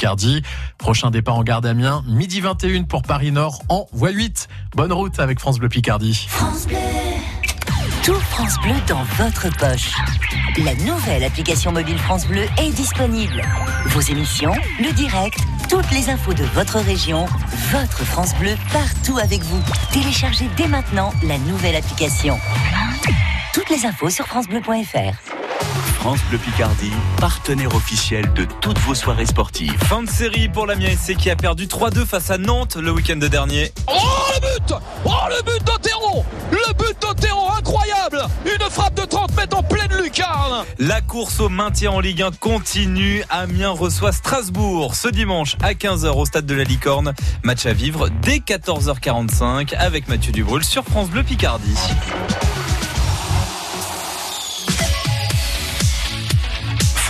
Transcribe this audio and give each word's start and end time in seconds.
Picardie. 0.00 0.40
Prochain 0.78 1.10
départ 1.10 1.36
en 1.36 1.42
gare 1.42 1.60
d'Amiens, 1.60 2.02
midi 2.06 2.40
21 2.40 2.84
pour 2.84 3.02
Paris 3.02 3.32
Nord 3.32 3.60
en 3.68 3.86
voie 3.92 4.08
8. 4.08 4.48
Bonne 4.74 4.94
route 4.94 5.20
avec 5.20 5.38
France 5.38 5.58
Bleu 5.58 5.68
Picardie. 5.68 6.26
France 6.26 6.66
Bleu. 6.66 6.78
Tout 8.02 8.14
France 8.14 8.54
Bleu 8.62 8.72
dans 8.88 9.02
votre 9.18 9.54
poche. 9.58 9.92
La 10.64 10.74
nouvelle 10.86 11.22
application 11.22 11.70
mobile 11.70 11.98
France 11.98 12.26
Bleu 12.26 12.44
est 12.56 12.70
disponible. 12.70 13.42
Vos 13.88 14.00
émissions, 14.00 14.54
le 14.78 14.90
direct, 14.94 15.38
toutes 15.68 15.90
les 15.90 16.08
infos 16.08 16.32
de 16.32 16.44
votre 16.54 16.78
région, 16.78 17.26
votre 17.70 18.02
France 18.06 18.34
Bleu 18.38 18.54
partout 18.72 19.18
avec 19.18 19.42
vous. 19.42 19.60
Téléchargez 19.92 20.48
dès 20.56 20.66
maintenant 20.66 21.12
la 21.22 21.36
nouvelle 21.36 21.76
application. 21.76 22.38
Toutes 23.52 23.68
les 23.68 23.84
infos 23.84 24.08
sur 24.08 24.26
francebleu.fr. 24.26 25.39
France 26.00 26.20
Bleu 26.30 26.38
Picardie, 26.38 26.92
partenaire 27.18 27.74
officiel 27.74 28.32
de 28.32 28.46
toutes 28.62 28.78
vos 28.78 28.94
soirées 28.94 29.26
sportives. 29.26 29.76
Fin 29.84 30.02
de 30.02 30.08
série 30.08 30.48
pour 30.48 30.66
l'Amiens 30.66 30.88
SC 30.96 31.14
qui 31.14 31.28
a 31.28 31.36
perdu 31.36 31.66
3-2 31.66 32.06
face 32.06 32.30
à 32.30 32.38
Nantes 32.38 32.76
le 32.76 32.90
week-end 32.90 33.16
dernier. 33.16 33.70
Oh 33.86 33.92
le 34.34 34.40
but 34.40 34.74
Oh 35.04 35.10
le 35.28 35.42
but 35.42 35.62
d'Otero 35.62 36.24
Le 36.50 36.72
but 36.72 36.96
d'Otero, 37.02 37.50
incroyable 37.54 38.22
Une 38.46 38.70
frappe 38.70 38.94
de 38.98 39.04
30 39.04 39.36
mètres 39.36 39.54
en 39.54 39.62
pleine 39.62 39.92
lucarne 40.02 40.64
La 40.78 41.02
course 41.02 41.38
au 41.38 41.50
maintien 41.50 41.90
en 41.90 42.00
Ligue 42.00 42.22
1 42.22 42.30
continue. 42.30 43.22
Amiens 43.28 43.68
reçoit 43.68 44.12
Strasbourg 44.12 44.94
ce 44.94 45.08
dimanche 45.08 45.56
à 45.62 45.74
15h 45.74 46.08
au 46.16 46.24
stade 46.24 46.46
de 46.46 46.54
la 46.54 46.64
Licorne. 46.64 47.12
Match 47.42 47.66
à 47.66 47.74
vivre 47.74 48.08
dès 48.22 48.38
14h45 48.38 49.76
avec 49.76 50.08
Mathieu 50.08 50.32
Dubrul 50.32 50.64
sur 50.64 50.82
France 50.82 51.10
Bleu 51.10 51.24
Picardie. 51.24 51.76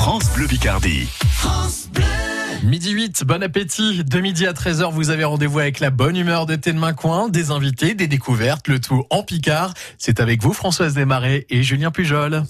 France 0.01 0.33
Bleu 0.33 0.47
Picardie. 0.47 1.07
Midi 2.63 2.93
8, 2.93 3.23
bon 3.27 3.43
appétit. 3.43 4.03
De 4.03 4.21
midi 4.21 4.47
à 4.47 4.55
13h, 4.55 4.91
vous 4.93 5.11
avez 5.11 5.25
rendez-vous 5.25 5.59
avec 5.59 5.79
la 5.79 5.91
bonne 5.91 6.17
humeur 6.17 6.47
de 6.47 6.57
Thé 6.57 6.73
de 6.73 6.79
Main 6.79 6.95
Coin, 6.95 7.29
des 7.29 7.51
invités, 7.51 7.95
des 7.95 8.07
découvertes, 8.07 8.67
le 8.67 8.81
tout 8.81 9.05
en 9.11 9.23
Picard. 9.23 9.75
C'est 9.99 10.19
avec 10.19 10.43
vous 10.43 10.55
Françoise 10.55 10.95
Desmarais 10.95 11.45
et 11.51 11.63
Julien 11.63 11.91
Pujol. 11.91 12.45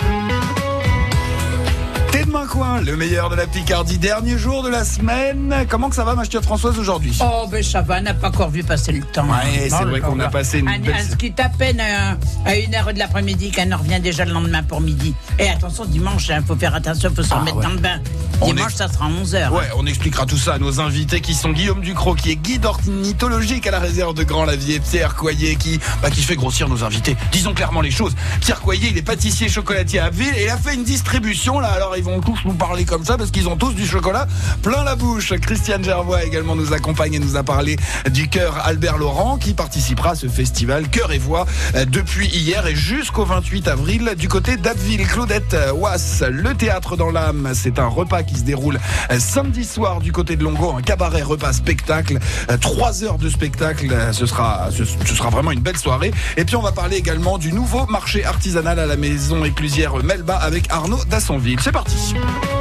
Coin, 2.48 2.80
le 2.80 2.96
meilleur 2.96 3.28
de 3.28 3.34
la 3.36 3.46
Picardie, 3.46 3.98
dernier 3.98 4.38
jour 4.38 4.62
de 4.62 4.68
la 4.68 4.84
semaine. 4.84 5.66
Comment 5.68 5.88
que 5.90 5.96
ça 5.96 6.04
va, 6.04 6.14
ma 6.14 6.24
chère 6.24 6.42
Françoise, 6.42 6.78
aujourd'hui? 6.78 7.16
Oh, 7.20 7.46
ben 7.50 7.62
ça 7.62 7.82
va, 7.82 7.98
on 7.98 8.02
n'a 8.02 8.14
pas 8.14 8.28
encore 8.28 8.50
vu 8.50 8.62
passer 8.62 8.92
le 8.92 9.02
temps. 9.02 9.24
Ouais, 9.26 9.68
c'est 9.68 9.84
vrai 9.84 10.00
qu'on 10.00 10.18
a 10.20 10.28
passé 10.28 10.60
une 10.60 10.68
Un- 10.68 10.78
belle- 10.78 10.94
un- 10.94 11.10
Ce 11.10 11.16
qui 11.16 11.32
à 11.38 11.48
peine 11.48 11.80
euh, 11.80 12.14
à 12.46 12.56
une 12.56 12.74
heure 12.74 12.92
de 12.94 12.98
l'après-midi 12.98 13.50
qu'on 13.50 13.70
en 13.72 13.76
revient 13.78 14.00
déjà 14.00 14.24
le 14.24 14.32
lendemain 14.32 14.62
pour 14.62 14.80
midi. 14.80 15.14
Et 15.38 15.48
attention, 15.48 15.84
dimanche, 15.84 16.28
il 16.30 16.42
faut 16.46 16.56
faire 16.56 16.74
attention, 16.74 17.10
il 17.10 17.16
faut 17.16 17.22
se 17.22 17.34
Ah, 17.34 17.42
ouais. 17.44 17.62
dans 17.62 17.70
le 17.70 17.78
bain. 17.78 18.00
Dimanche, 18.42 18.72
est- 18.74 18.76
ça 18.76 18.88
sera 18.88 19.06
11h. 19.08 19.50
Ouais, 19.52 19.68
on 19.76 19.84
expliquera 19.86 20.24
tout 20.24 20.38
ça 20.38 20.54
à 20.54 20.58
nos 20.58 20.80
invités 20.80 21.20
qui 21.20 21.34
sont 21.34 21.50
Guillaume 21.50 21.80
Ducrot, 21.82 22.14
qui 22.14 22.30
est 22.30 22.36
guide 22.36 22.64
ornithologique 22.64 23.66
à 23.66 23.70
la 23.72 23.80
réserve 23.80 24.14
de 24.14 24.22
Grand 24.22 24.44
Lavier, 24.44 24.80
Pierre 24.80 25.14
Coyer, 25.16 25.56
qui, 25.56 25.78
bah, 26.02 26.10
qui 26.10 26.22
fait 26.22 26.36
grossir 26.36 26.68
nos 26.68 26.84
invités. 26.84 27.16
Disons 27.32 27.54
clairement 27.54 27.80
les 27.82 27.90
choses. 27.90 28.14
Pierre 28.40 28.60
Coyer, 28.60 28.88
il 28.90 28.96
est 28.98 29.02
pâtissier 29.02 29.48
chocolatier 29.48 29.98
à 30.00 30.06
Abbeville 30.06 30.32
et 30.36 30.44
il 30.44 30.48
a 30.50 30.56
fait 30.56 30.74
une 30.74 30.84
distribution 30.84 31.60
là. 31.60 31.68
Alors 31.68 31.96
ils 31.96 32.04
vont 32.04 32.19
tous 32.20 32.38
nous 32.44 32.54
parler 32.54 32.84
comme 32.84 33.04
ça 33.04 33.16
parce 33.16 33.30
qu'ils 33.30 33.48
ont 33.48 33.56
tous 33.56 33.72
du 33.72 33.86
chocolat 33.86 34.26
plein 34.62 34.84
la 34.84 34.96
bouche. 34.96 35.32
Christiane 35.40 35.84
Gervois 35.84 36.24
également 36.24 36.54
nous 36.56 36.72
accompagne 36.72 37.14
et 37.14 37.18
nous 37.18 37.36
a 37.36 37.42
parlé 37.42 37.76
du 38.10 38.28
chœur 38.28 38.58
Albert 38.64 38.98
Laurent 38.98 39.36
qui 39.36 39.54
participera 39.54 40.10
à 40.10 40.14
ce 40.14 40.28
festival 40.28 40.88
Chœur 40.88 41.12
et 41.12 41.18
Voix 41.18 41.46
euh, 41.74 41.84
depuis 41.84 42.28
hier 42.28 42.66
et 42.66 42.74
jusqu'au 42.74 43.24
28 43.24 43.68
avril 43.68 44.14
du 44.16 44.28
côté 44.28 44.56
d'Abbeville. 44.56 45.06
Claudette 45.06 45.54
euh, 45.54 45.72
Wass, 45.72 46.22
le 46.28 46.54
théâtre 46.54 46.96
dans 46.96 47.10
l'âme, 47.10 47.50
c'est 47.54 47.78
un 47.78 47.86
repas 47.86 48.22
qui 48.22 48.36
se 48.36 48.42
déroule 48.44 48.78
euh, 49.10 49.18
samedi 49.18 49.64
soir 49.64 50.00
du 50.00 50.12
côté 50.12 50.36
de 50.36 50.44
Longo, 50.44 50.74
un 50.76 50.82
cabaret 50.82 51.22
repas 51.22 51.52
spectacle, 51.52 52.18
Euh, 52.50 52.56
trois 52.56 53.04
heures 53.04 53.18
de 53.18 53.28
spectacle, 53.28 53.88
euh, 53.92 54.12
ce 54.12 54.26
sera, 54.26 54.68
ce, 54.70 54.84
ce 54.84 55.14
sera 55.14 55.30
vraiment 55.30 55.50
une 55.50 55.60
belle 55.60 55.76
soirée. 55.76 56.12
Et 56.36 56.44
puis 56.44 56.56
on 56.56 56.62
va 56.62 56.72
parler 56.72 56.96
également 56.96 57.38
du 57.38 57.52
nouveau 57.52 57.86
marché 57.86 58.24
artisanal 58.24 58.78
à 58.78 58.86
la 58.86 58.96
maison 58.96 59.44
éclusière 59.44 59.94
Melba 59.96 60.36
avec 60.36 60.70
Arnaud 60.70 61.04
Dassonville. 61.08 61.60
C'est 61.60 61.72
parti. 61.72 62.09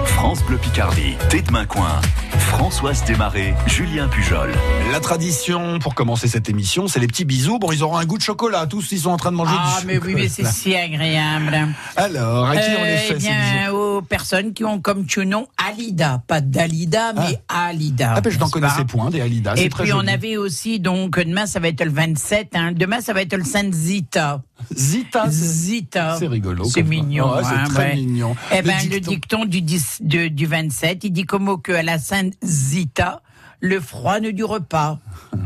France 0.06 0.44
Bleu 0.44 0.58
Picardie, 0.58 1.16
de 1.32 1.52
Main 1.52 1.66
Coin. 1.66 2.00
Françoise 2.38 3.04
Desmarais, 3.06 3.54
Julien 3.68 4.08
Pujol. 4.08 4.52
La 4.92 5.00
tradition 5.00 5.78
pour 5.80 5.94
commencer 5.96 6.28
cette 6.28 6.50
émission, 6.50 6.88
c'est 6.88 7.00
les 7.00 7.08
petits 7.08 7.26
bisous. 7.26 7.60
Bon, 7.60 7.72
ils 7.72 7.84
auront 7.84 7.98
un 7.98 8.06
goût 8.06 8.18
de 8.18 8.24
chocolat. 8.24 8.66
Tous, 8.68 8.92
ils 8.92 9.00
sont 9.00 9.12
en 9.12 9.18
train 9.18 9.32
de 9.32 9.38
manger 9.38 9.54
Ah, 9.56 9.78
du 9.82 9.88
mais 9.88 9.98
oui, 10.00 10.14
mais 10.16 10.28
c'est 10.28 10.38
chocolat. 10.44 10.52
si 10.52 10.76
agréable. 10.76 11.58
Alors, 11.96 12.48
à 12.48 12.58
qui 12.58 12.70
on 12.80 12.84
les 12.84 12.90
Euh, 12.92 12.98
fait 12.98 13.14
eh 13.16 13.20
ces 13.20 13.28
bien, 13.28 13.64
bisous 13.66 13.76
aux 13.76 14.02
personnes 14.02 14.54
qui 14.54 14.66
ont 14.66 14.80
comme 14.80 15.06
nom 15.26 15.48
Alida. 15.70 16.22
Pas 16.28 16.42
Dalida, 16.42 17.14
mais 17.14 17.40
Alida. 17.48 18.14
Ah 18.16 18.22
ben, 18.22 18.30
je 18.32 18.40
n'en 18.40 18.50
connaissais 18.50 18.78
pas 18.80 18.86
point 18.86 19.10
des 19.12 19.22
Alida. 19.22 19.54
Et 19.58 19.70
très 19.70 19.84
puis 19.84 19.94
on 19.94 19.98
joli. 20.00 20.10
avait 20.10 20.38
aussi, 20.38 20.80
donc, 20.80 21.20
demain 21.20 21.46
ça 21.46 21.60
va 21.60 21.68
être 21.68 21.84
le 21.84 21.92
27, 21.92 22.50
hein. 22.56 22.72
demain 22.74 23.02
ça 23.02 23.14
va 23.14 23.22
être 23.22 23.36
le 23.36 23.44
Sainte 23.44 23.74
Zita. 23.74 24.42
Zita. 24.76 25.26
c'est- 25.26 25.32
Zita. 25.46 26.16
C'est 26.20 26.28
rigolo. 26.28 26.64
C'est 26.66 26.84
mignon. 26.84 27.34
Ouais, 27.36 27.44
c'est 27.44 27.50
hein, 27.56 27.64
très 27.70 27.90
ouais. 27.92 27.96
mignon. 27.96 28.36
Eh 28.52 28.62
ben, 28.62 28.76
le 28.84 29.00
dicton. 29.00 29.12
dicton 29.12 29.46
du, 29.46 29.62
10 29.62 29.98
de- 30.02 30.28
du 30.28 30.46
27, 30.46 31.04
il 31.04 31.12
dit 31.12 31.26
comme 31.26 31.44
mot 31.44 31.58
que 31.58 31.72
à 31.72 31.84
la 31.84 31.98
Sainte 32.00 32.34
Zita, 32.44 33.22
le 33.62 33.80
froid 33.80 34.20
ne 34.20 34.32
dure 34.32 34.60
pas. 34.68 35.00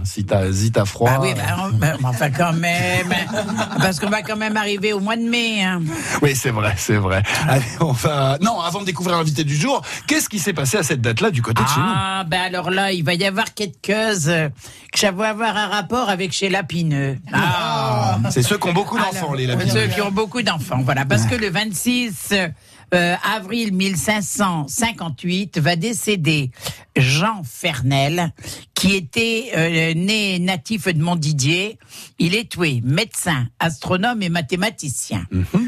Zita, 0.06 0.52
Zita 0.52 0.86
froid. 0.86 1.10
Bah 1.10 1.20
oui, 1.22 1.34
bah, 1.36 1.70
bah, 1.74 1.94
enfin 2.04 2.30
quand 2.30 2.54
même, 2.54 3.14
parce 3.80 4.00
qu'on 4.00 4.10
va 4.10 4.22
quand 4.22 4.36
même 4.36 4.56
arriver 4.58 4.94
au 4.94 5.00
mois 5.00 5.16
de 5.16 5.22
mai. 5.24 5.64
hein. 5.64 5.82
Oui, 6.22 6.36
c'est 6.36 6.52
vrai, 6.52 6.74
c'est 6.78 6.96
vrai. 6.98 7.24
Allez, 7.48 7.64
on 7.80 7.92
va. 7.92 8.38
Non, 8.42 8.60
avant 8.62 8.82
de 8.82 8.86
découvrir 8.86 9.18
l'invité 9.18 9.44
du 9.44 9.56
jour, 9.56 9.82
qu'est-ce 10.08 10.30
qui 10.30 10.40
s'est 10.40 10.54
passé 10.54 10.78
à 10.78 10.84
cette 10.84 11.02
date-là 11.02 11.32
du 11.32 11.42
côté 11.42 11.64
de 11.64 11.68
chez 11.68 11.80
nous? 11.80 11.86
Ah, 11.88 12.24
ben 12.28 12.42
alors 12.42 12.70
là, 12.70 12.92
il 12.92 13.04
va 13.04 13.14
y 13.14 13.26
avoir 13.26 13.54
quelque 13.54 13.92
chose 13.94 14.30
euh, 14.30 14.50
que 14.92 15.00
ça 15.00 15.12
va 15.12 15.30
avoir 15.30 15.56
un 15.58 15.68
rapport 15.68 16.10
avec 16.10 16.32
chez 16.34 16.50
Lapineux. 16.50 17.18
Ah, 17.34 18.20
C'est 18.30 18.44
ceux 18.44 18.58
qui 18.58 18.68
ont 18.68 18.74
beaucoup 18.74 18.98
d'enfants, 18.98 19.34
les 19.34 19.48
lapineux. 19.48 19.72
Ceux 19.72 19.88
qui 19.88 20.02
ont 20.02 20.12
beaucoup 20.12 20.42
d'enfants, 20.42 20.82
voilà. 20.84 21.06
Parce 21.06 21.26
que 21.26 21.36
le 21.36 21.50
26 21.50 22.34
euh, 22.94 23.16
avril 23.24 23.74
1558 23.74 25.58
va 25.60 25.76
décéder 25.76 26.52
Jean 26.96 27.42
Fernel, 27.44 28.32
qui 28.74 28.96
était 28.96 29.52
euh, 29.56 29.94
né 29.96 30.40
natif 30.40 30.88
de 30.88 31.02
Montdidier. 31.02 31.80
Il 32.20 32.36
est 32.36 32.52
tué, 32.52 32.82
médecin, 32.84 33.48
astronome 33.60 34.22
et 34.22 34.30
mathématicien. 34.30 35.26
Quoi 35.32 35.60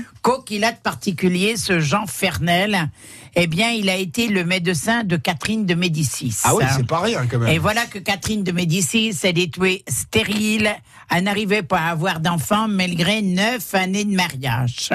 qu'il 0.43 0.63
a 0.63 0.71
de 0.71 0.77
particulier, 0.77 1.55
ce 1.55 1.79
Jean 1.79 2.07
Fernel, 2.07 2.89
eh 3.35 3.47
bien, 3.47 3.69
il 3.69 3.89
a 3.89 3.95
été 3.95 4.27
le 4.27 4.43
médecin 4.43 5.03
de 5.03 5.17
Catherine 5.17 5.65
de 5.65 5.75
Médicis. 5.75 6.37
Ah 6.43 6.55
oui, 6.55 6.63
c'est 6.75 6.87
pas 6.87 7.01
rien 7.01 7.27
quand 7.27 7.37
même. 7.37 7.49
Et 7.49 7.59
voilà 7.59 7.85
que 7.85 7.99
Catherine 7.99 8.43
de 8.43 8.51
Médicis, 8.51 9.15
elle 9.23 9.37
est 9.37 9.53
tuée 9.53 9.83
stérile. 9.87 10.73
Elle 11.11 11.25
n'arrivait 11.25 11.63
pas 11.63 11.79
à 11.79 11.91
avoir 11.91 12.21
d'enfant 12.21 12.67
malgré 12.67 13.21
neuf 13.21 13.75
années 13.75 14.05
de 14.05 14.15
mariage. 14.15 14.89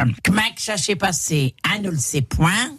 Ça 0.56 0.76
s'est 0.76 0.96
passé 0.96 1.54
Elle 1.74 1.82
ne 1.82 1.90
le 1.90 1.98
sait 1.98 2.22
point. 2.22 2.72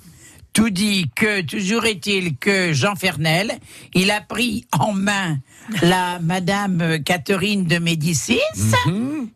Tout 0.53 0.69
dit 0.69 1.05
que, 1.15 1.41
toujours 1.41 1.85
est-il 1.85 2.35
que 2.35 2.73
Jean 2.73 2.95
Fernel, 2.95 3.51
il 3.93 4.11
a 4.11 4.19
pris 4.19 4.65
en 4.77 4.91
main 4.91 5.37
la 5.81 6.19
Madame 6.19 6.99
Catherine 7.05 7.63
de 7.65 7.77
Médicis. 7.77 8.37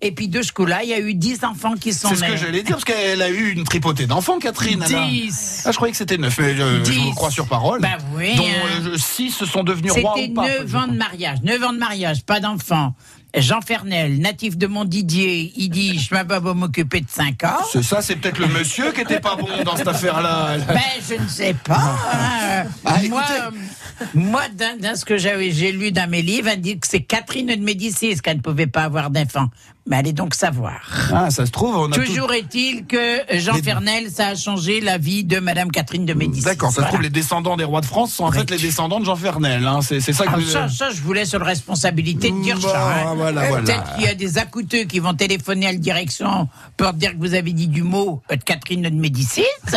Et 0.02 0.12
puis 0.12 0.28
de 0.28 0.42
ce 0.42 0.52
coup-là, 0.52 0.84
il 0.84 0.90
y 0.90 0.94
a 0.94 1.00
eu 1.00 1.14
dix 1.14 1.44
enfants 1.46 1.76
qui 1.76 1.94
sont 1.94 2.10
Mhm. 2.10 2.16
C'est 2.16 2.20
ce 2.20 2.26
nés. 2.26 2.36
que 2.36 2.38
j'allais 2.38 2.64
dire, 2.64 2.76
parce 2.76 2.84
qu'elle 2.84 3.22
a 3.22 3.30
eu 3.30 3.52
une 3.54 3.64
tripotée 3.64 4.08
d'enfants, 4.08 4.40
Catherine. 4.40 4.84
elle 4.86 4.96
a- 4.96 5.06
Dix. 5.08 5.64
Ah, 5.66 5.72
je 5.72 5.76
croyais 5.78 5.92
que 5.94 5.98
c'était 5.98 6.18
neuf, 6.18 6.38
mais 6.38 6.60
euh, 6.60 6.84
je 6.84 6.92
vous 6.92 7.12
crois 7.12 7.32
sur 7.32 7.48
parole. 7.48 7.80
Bah 7.80 7.98
oui, 8.16 8.36
Dont 8.36 8.44
hein. 8.46 8.82
euh, 8.88 8.98
six 8.98 9.32
se 9.32 9.46
sont 9.46 9.64
devenus 9.64 9.94
rois 9.94 10.14
C'était 10.18 10.32
ou 10.32 10.34
pas. 10.34 10.48
9 10.50 10.76
ans 10.76 10.88
de 10.88 10.98
mariage. 10.98 11.38
9 11.44 11.64
ans 11.64 11.74
de 11.74 11.78
mariage, 11.80 12.24
pas 12.26 12.42
d'enfant. 12.42 12.94
Jean 13.38 13.62
Fernel, 13.62 14.20
natif 14.20 14.58
de 14.58 14.68
Montdidier, 14.68 15.52
il 15.56 15.70
dit 15.70 16.00
Je 16.00 16.14
ne 16.14 16.20
vais 16.20 16.26
pas 16.26 16.40
m'occuper 16.54 17.02
de 17.02 17.10
5 17.10 17.44
ans. 17.44 17.58
C'est 17.72 17.84
ça, 17.84 18.02
c'est 18.02 18.16
peut-être 18.16 18.40
le 18.40 18.48
monsieur 18.48 18.92
qui 18.92 19.02
était 19.02 19.20
pas 19.20 19.36
bon 19.36 19.48
dans 19.64 19.76
cette 19.76 19.88
affaire-là. 19.88 20.58
Ben, 20.68 20.80
je 21.10 21.16
ne 21.22 21.28
sais 21.28 21.54
pas. 21.64 21.76
hein. 22.14 22.64
Ah, 22.86 22.98
moi, 23.10 23.24
écoutez. 23.24 23.42
euh, 23.42 24.06
moi 24.14 24.42
dans, 24.58 24.80
dans 24.80 24.96
ce 24.96 25.06
que 25.06 25.18
j'avais- 25.18 25.52
j'ai 25.52 25.72
lu 25.72 25.92
dans 25.92 26.10
mes 26.10 26.22
livres, 26.22 26.48
elle 26.50 26.62
dit 26.62 26.80
que 26.80 26.88
c'est 26.88 27.02
Catherine 27.02 27.48
de 27.48 27.56
Médicis 27.56 28.16
qu'elle 28.22 28.38
ne 28.38 28.42
pouvait 28.42 28.68
pas 28.68 28.84
avoir 28.84 29.10
d'enfant. 29.10 29.48
Mais 29.88 29.98
allez 29.98 30.14
donc 30.14 30.34
savoir. 30.34 30.82
Ah, 31.14 31.30
ça 31.30 31.46
se 31.46 31.52
trouve, 31.52 31.76
on 31.78 31.92
a 31.92 31.96
Toujours 31.96 32.34
est-il 32.34 32.86
que 32.88 33.20
Jean 33.38 33.54
Les- 33.54 33.62
Fernel, 33.62 34.10
ça 34.10 34.30
a 34.30 34.36
changé 34.36 34.82
la 34.82 34.98
vie 34.98 35.24
de 35.24 35.38
Madame 35.40 35.70
Catherine 35.72 36.06
de. 36.08 36.14
Médicis. 36.16 36.44
D'accord, 36.44 36.72
ça 36.72 36.82
se 36.84 36.88
trouve, 36.88 37.02
les 37.04 37.12
descendants 37.12 37.56
des 37.56 37.66
rois 37.66 37.82
de 37.82 37.86
France 37.86 38.14
sont 38.14 38.24
en 38.24 38.32
fait 38.32 38.50
les 38.50 38.58
descendants 38.58 39.00
de 39.00 39.06
Jean 39.06 39.16
Fernel. 39.16 39.64
Hein. 39.68 39.82
C'est 39.84 40.00
ça 40.02 40.26
que 40.26 40.32
Ah, 40.34 40.38
vous... 40.38 40.42
ça, 40.42 40.68
ça, 40.70 40.90
je 40.90 41.02
vous 41.02 41.14
laisse 41.14 41.30
sur 41.30 41.38
la 41.38 41.46
responsabilité 41.46 42.32
de 42.32 42.42
dire 42.42 42.56
Bon, 42.60 42.68
ça. 42.68 43.10
hein. 43.10 43.14
voilà, 43.16 43.42
Euh, 43.44 43.48
voilà. 43.50 43.64
Peut-être 43.64 43.96
qu'il 43.96 44.06
y 44.06 44.08
a 44.08 44.16
des 44.16 44.38
accouteux 44.40 44.86
qui 44.86 44.98
vont 45.00 45.14
téléphoner 45.14 45.68
à 45.68 45.72
la 45.74 45.78
direction 45.78 46.50
pour 46.78 46.94
dire 46.94 47.12
que 47.12 47.18
vous 47.20 47.36
avez 47.36 47.52
dit 47.54 47.68
du 47.68 47.84
mot 47.84 48.24
de 48.32 48.36
Catherine 48.38 48.82
de 48.82 48.90
Médicis. 48.90 49.44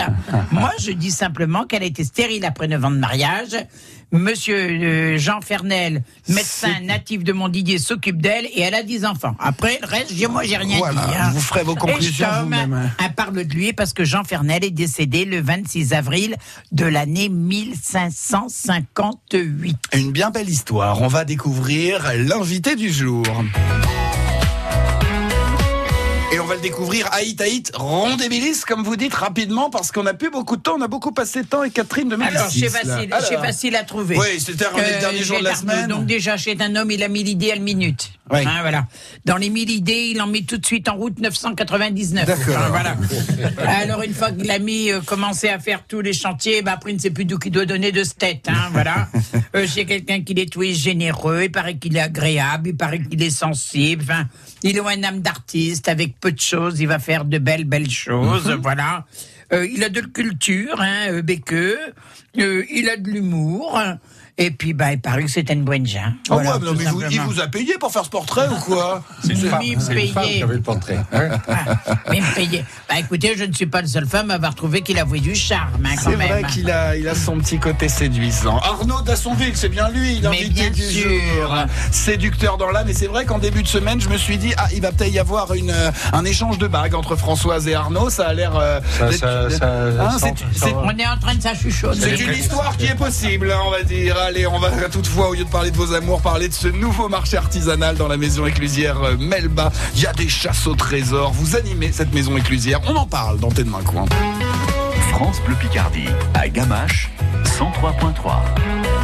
Moi, 0.53 0.71
je 0.81 0.93
dis 0.93 1.11
simplement 1.11 1.65
qu'elle 1.67 1.83
a 1.83 1.87
été 1.87 2.03
stérile 2.05 2.47
après 2.47 2.67
9 2.67 2.83
ans 2.85 2.91
de 2.91 2.97
mariage. 2.99 3.57
Monsieur 4.11 4.57
euh, 4.57 5.19
Jean 5.19 5.43
Fernel, 5.43 6.03
médecin 6.29 6.81
natif 6.83 7.25
de 7.25 7.33
Montdidier, 7.35 7.77
s'occupe 7.79 8.23
d'elle 8.23 8.47
et 8.47 8.61
elle 8.63 8.75
a 8.75 8.83
10 8.83 9.05
enfants. 9.05 9.37
Après, 9.39 9.79
le 9.83 9.87
reste, 9.87 10.29
moi, 10.29 10.45
j'ai 10.45 10.57
rien 10.57 10.79
Voilà, 10.79 10.95
dit. 11.07 11.15
hein. 11.19 11.31
vous 11.35 11.41
ferez 11.41 11.63
vos 11.63 11.75
conclusions 11.75 12.27
vous-même. 12.43 12.91
elle 13.05 13.13
parle 13.15 13.45
de 13.45 13.55
lui 13.55 13.75
parce 13.75 13.93
que 13.93 14.05
Jean 14.05 14.25
Fernel 14.25 14.65
est 14.65 14.71
décédé 14.71 15.27
le 15.27 15.43
26 15.43 15.93
avril 15.93 16.37
de 16.73 16.87
l'année 16.87 17.29
1558. 17.29 19.77
Une 19.95 20.11
bien 20.13 20.31
belle 20.31 20.49
histoire. 20.49 21.03
On 21.03 21.09
va 21.09 21.27
découvrir 21.27 22.11
l'invité 22.17 22.77
du 22.77 22.91
jour. 22.91 23.25
Et 26.49 26.51
on 26.51 26.55
va 26.55 26.57
le 26.57 26.63
découvrir 26.63 27.13
Haït 27.13 27.39
Haït 27.43 27.71
Rondébilis, 27.75 28.63
comme 28.67 28.83
vous 28.83 28.97
dites, 28.97 29.13
rapidement, 29.13 29.69
parce 29.69 29.93
qu'on 29.93 30.05
n'a 30.05 30.15
plus 30.15 30.31
beaucoup 30.31 30.57
de 30.57 30.63
temps. 30.63 30.77
On 30.79 30.81
a 30.81 30.89
beaucoup 30.89 31.13
passé 31.13 31.43
de 31.43 31.47
temps 31.47 31.61
avec 31.61 31.75
Catherine 31.75 32.09
de 32.09 32.15
Alors, 32.15 32.49
c'est 32.51 32.71
facile, 32.71 33.39
facile 33.39 33.77
à 33.77 33.85
trouver. 33.85 34.17
Oui, 34.17 34.41
c'était 34.41 34.65
un 34.65 34.73
des 34.73 34.99
derniers 34.99 35.23
jours 35.25 35.41
de 35.41 35.45
la 35.45 35.55
semaine. 35.55 35.89
Donc 35.89 36.07
déjà, 36.07 36.39
chez 36.39 36.57
un 36.61 36.75
homme, 36.75 36.91
il 36.91 37.03
a 37.03 37.09
mis 37.09 37.23
l'idée 37.23 37.51
à 37.51 37.57
la 37.57 37.61
minute. 37.61 38.13
Oui. 38.31 38.41
Hein, 38.47 38.59
voilà. 38.61 38.87
Dans 39.25 39.37
les 39.37 39.51
1000 39.51 39.71
idées, 39.71 40.13
il 40.13 40.21
en 40.21 40.27
met 40.27 40.43
tout 40.43 40.59
de 40.59 40.67
suite 40.67 40.89
en 40.89 40.97
route 40.97 41.19
999. 41.19 42.27
D'accord. 42.27 42.69
Voilà. 42.71 42.97
Alors 43.67 44.03
une 44.03 44.15
fois 44.15 44.33
qu'il 44.33 44.51
a 44.51 44.59
mis, 44.59 44.91
euh, 44.91 45.01
commencé 45.01 45.49
à 45.49 45.59
faire 45.59 45.85
tous 45.87 46.01
les 46.01 46.13
chantiers, 46.13 46.63
bah, 46.63 46.73
après 46.75 46.93
il 46.93 46.97
ne 46.97 47.01
sait 47.01 47.11
plus 47.11 47.25
d'où 47.25 47.39
qu'il 47.39 47.53
doit 47.53 47.67
donner 47.67 47.93
de 47.93 48.05
ce 48.05 48.15
tête. 48.15 48.47
Hein, 48.49 48.69
voilà. 48.73 49.09
Euh, 49.55 49.67
c'est 49.67 49.85
quelqu'un 49.85 50.23
qui 50.23 50.33
est 50.33 50.53
tout 50.53 50.63
est 50.63 50.75
généreux, 50.75 51.45
il 51.45 51.53
paraît 51.53 51.77
qu'il 51.77 51.97
est 51.97 52.01
agréable, 52.01 52.71
il 52.71 52.77
paraît 52.77 53.01
qu'il 53.01 53.23
est 53.23 53.31
sensible. 53.31 54.03
Enfin, 54.03 54.27
il 54.63 54.79
a 54.79 54.95
une 54.95 55.05
âme 55.05 55.21
d'artiste 55.21 55.89
avec 55.89 56.19
peu 56.21 56.33
de 56.33 56.41
choses, 56.41 56.81
il 56.81 56.89
va 56.89 56.99
faire 56.99 57.25
de 57.25 57.39
belles, 57.39 57.65
belles 57.65 57.91
choses. 57.91 58.47
Mhm. 58.47 58.61
Voilà. 58.63 59.05
Euh, 59.53 59.67
il 59.67 59.83
a 59.83 59.89
de 59.89 60.01
la 60.01 60.07
culture, 60.09 60.81
hein, 60.81 61.11
euh, 61.11 61.23
Béqueux. 61.23 61.79
Euh, 62.39 62.65
il 62.71 62.89
a 62.89 62.97
de 62.97 63.09
l'humour. 63.11 63.81
Et 64.41 64.53
puis, 64.53 64.73
bah, 64.73 64.93
il 64.93 65.01
paraît 65.01 65.25
que 65.25 65.31
c'est 65.31 65.51
une 65.51 65.65
bonne 65.65 65.85
gens. 65.85 66.13
Oh 66.31 66.35
Voilà, 66.35 66.53
ouais, 66.53 66.59
mais 66.61 66.67
non, 66.67 66.73
tout 66.73 66.79
mais 66.79 66.85
vous- 66.87 67.03
il 67.11 67.21
vous 67.23 67.41
a 67.41 67.49
payé 67.49 67.75
pour 67.81 67.91
faire 67.93 68.05
ce 68.05 68.11
portrait 68.11 68.47
ou 68.49 68.55
quoi 68.61 69.03
C'est 69.25 69.33
une 69.33 69.39
femme, 69.49 69.63
une 69.63 69.81
femme 69.81 70.25
qui 70.25 70.43
avait 70.43 70.55
le 70.55 70.61
portrait. 70.61 70.99
hein. 71.13 71.29
Ah, 71.49 71.75
mais 72.11 72.21
me 72.21 72.35
payer. 72.37 72.65
Bah 72.89 72.95
écoutez, 73.01 73.35
je 73.37 73.43
ne 73.45 73.53
suis 73.53 73.67
pas 73.67 73.83
le 73.83 73.89
seul 73.89 74.07
femme 74.07 74.31
à 74.31 74.35
avoir 74.35 74.55
trouvé 74.55 74.83
qu'il 74.83 74.97
avouait 74.99 75.19
du 75.21 75.35
charme, 75.35 75.85
hein, 75.85 75.91
quand 75.97 76.11
C'est 76.11 76.17
vrai 76.17 76.43
qu'il 76.53 76.71
a, 76.71 76.97
il 76.97 77.09
a 77.09 77.15
son 77.17 77.37
petit 77.39 77.59
côté 77.59 77.89
séduisant. 77.89 78.59
Arnaud 78.59 79.03
Dassonville, 79.03 79.57
c'est 79.57 79.69
bien 79.69 79.89
lui, 79.91 80.21
l'invité 80.21 80.49
bien 80.51 80.71
du 80.71 80.83
sûr. 80.83 81.11
jour. 81.11 81.57
Séducteur 81.91 82.59
dans 82.59 82.71
l'âme. 82.71 82.89
Et 82.89 82.95
c'est 82.95 83.09
vrai 83.09 83.25
qu'en 83.25 83.39
début 83.41 83.65
de 83.65 83.69
semaine, 83.69 84.01
je 84.01 84.09
me 84.09 84.17
suis 84.17 84.39
dit, 84.39 84.55
ah, 84.57 84.69
il 84.73 84.81
va 84.83 84.93
peut-être 84.93 85.13
y 85.13 85.19
avoir 85.19 85.53
une, 85.55 85.71
euh, 85.71 85.91
un 86.13 86.25
échange 86.25 86.59
de 86.59 86.69
bagues 86.69 86.95
entre 86.95 87.17
Françoise 87.17 87.67
et 87.67 87.75
Arnaud. 87.75 88.09
Ça 88.09 88.29
a 88.29 88.35
l'air. 88.35 88.53
euh, 88.57 88.81
Hein. 89.61 90.17
On 90.85 90.97
est 90.97 91.07
en 91.07 91.17
train 91.19 91.35
de 91.35 91.43
s'achuchoter. 91.43 91.99
c'est 92.01 92.17
une 92.21 92.33
histoire 92.35 92.77
qui 92.77 92.87
est 92.87 92.95
possible, 92.95 93.51
hein, 93.53 93.61
on 93.67 93.71
va 93.71 93.83
dire. 93.83 94.17
Allez, 94.29 94.47
on 94.47 94.59
va 94.59 94.71
toutefois, 94.91 95.31
au 95.31 95.33
lieu 95.33 95.45
de 95.45 95.49
parler 95.49 95.71
de 95.71 95.77
vos 95.79 95.95
amours, 95.95 96.21
parler 96.21 96.49
de 96.49 96.53
ce 96.53 96.69
nouveau 96.69 97.09
marché 97.09 97.39
artisanal 97.39 97.97
dans 97.97 98.09
la 98.09 98.19
maison 98.19 98.45
éclusière 98.45 99.03
euh, 99.03 99.17
Melba. 99.17 99.73
Il 99.95 100.03
y 100.03 100.07
a 100.07 100.13
des 100.13 100.29
chasses 100.29 100.67
au 100.67 100.75
trésor. 100.75 101.33
Vous 101.33 101.57
animez 101.57 101.93
cette 101.93 102.13
maison 102.13 102.37
éclusière. 102.37 102.81
On 102.87 102.95
en 102.97 103.07
parle 103.07 103.39
dans 103.39 103.49
Tête 103.49 103.65
de 103.65 103.71
Main 103.71 103.81
Coin. 103.81 104.05
France 105.13 105.41
Bleu 105.47 105.55
Picardie, 105.59 106.09
à 106.35 106.47
Gamache, 106.51 107.11
103.3. 107.45 108.98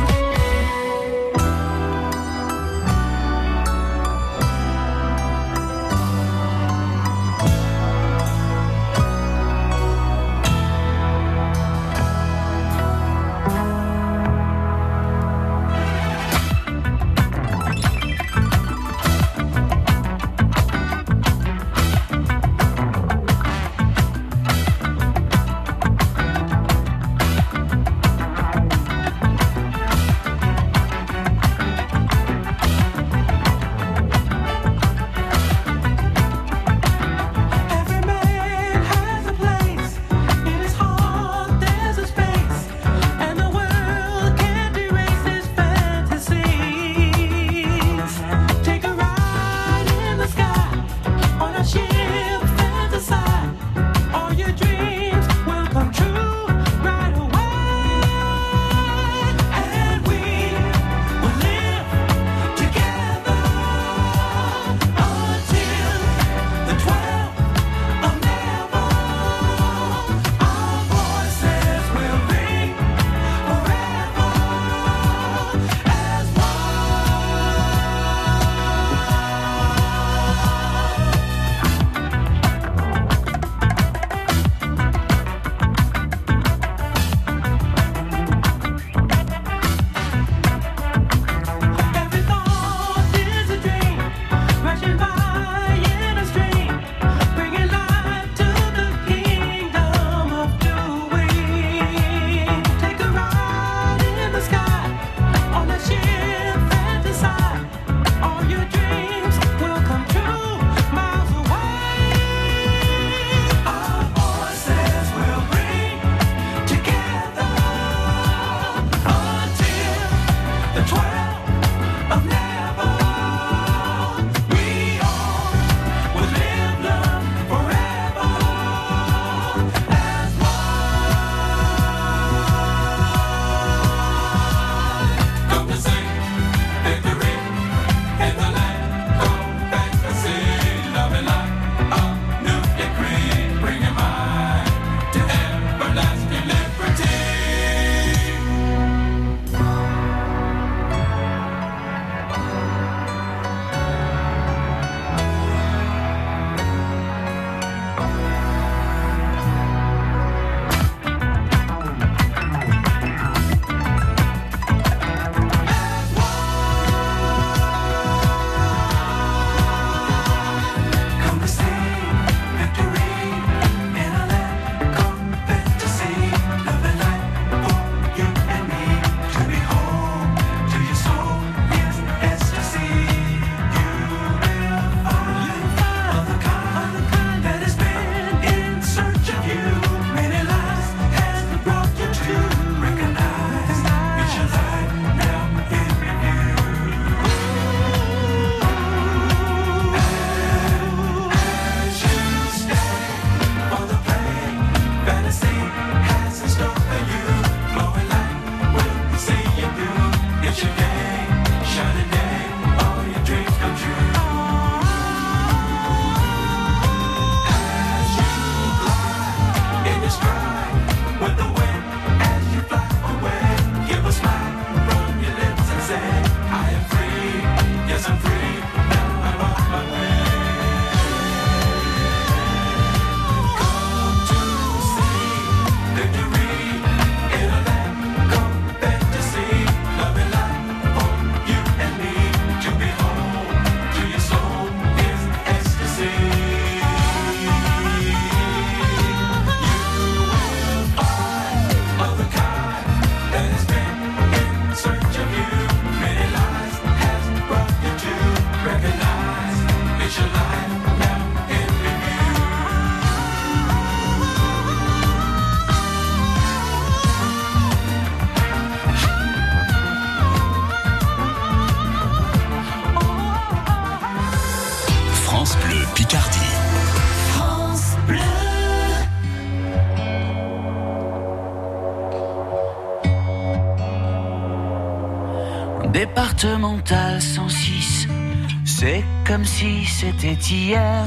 comme 289.44 289.52
si 289.52 289.84
c'était 289.84 290.38
hier. 290.40 291.04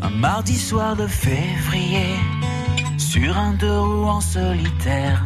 Un 0.00 0.10
mardi 0.10 0.56
soir 0.56 0.94
de 0.94 1.08
février, 1.08 2.14
sur 2.98 3.36
un 3.36 3.52
deux 3.54 3.80
roues 3.80 4.08
en 4.08 4.20
solitaire. 4.20 5.24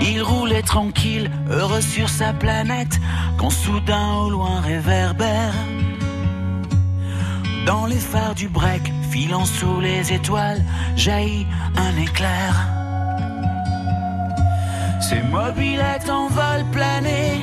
Il 0.00 0.22
roulait 0.22 0.62
tranquille, 0.62 1.30
heureux 1.50 1.82
sur 1.82 2.08
sa 2.08 2.32
planète, 2.32 2.98
quand 3.36 3.50
soudain 3.50 4.14
au 4.14 4.30
loin 4.30 4.60
réverbère. 4.60 5.54
Dans 7.66 7.84
les 7.84 8.04
phares 8.10 8.34
du 8.34 8.48
break, 8.48 8.90
filant 9.10 9.44
sous 9.44 9.80
les 9.80 10.14
étoiles, 10.14 10.62
jaillit 10.96 11.46
un 11.76 11.94
éclair. 12.02 12.68
Ses 15.00 15.20
mobilettes 15.20 16.08
en 16.08 16.28
vol 16.28 16.64
plané, 16.72 17.42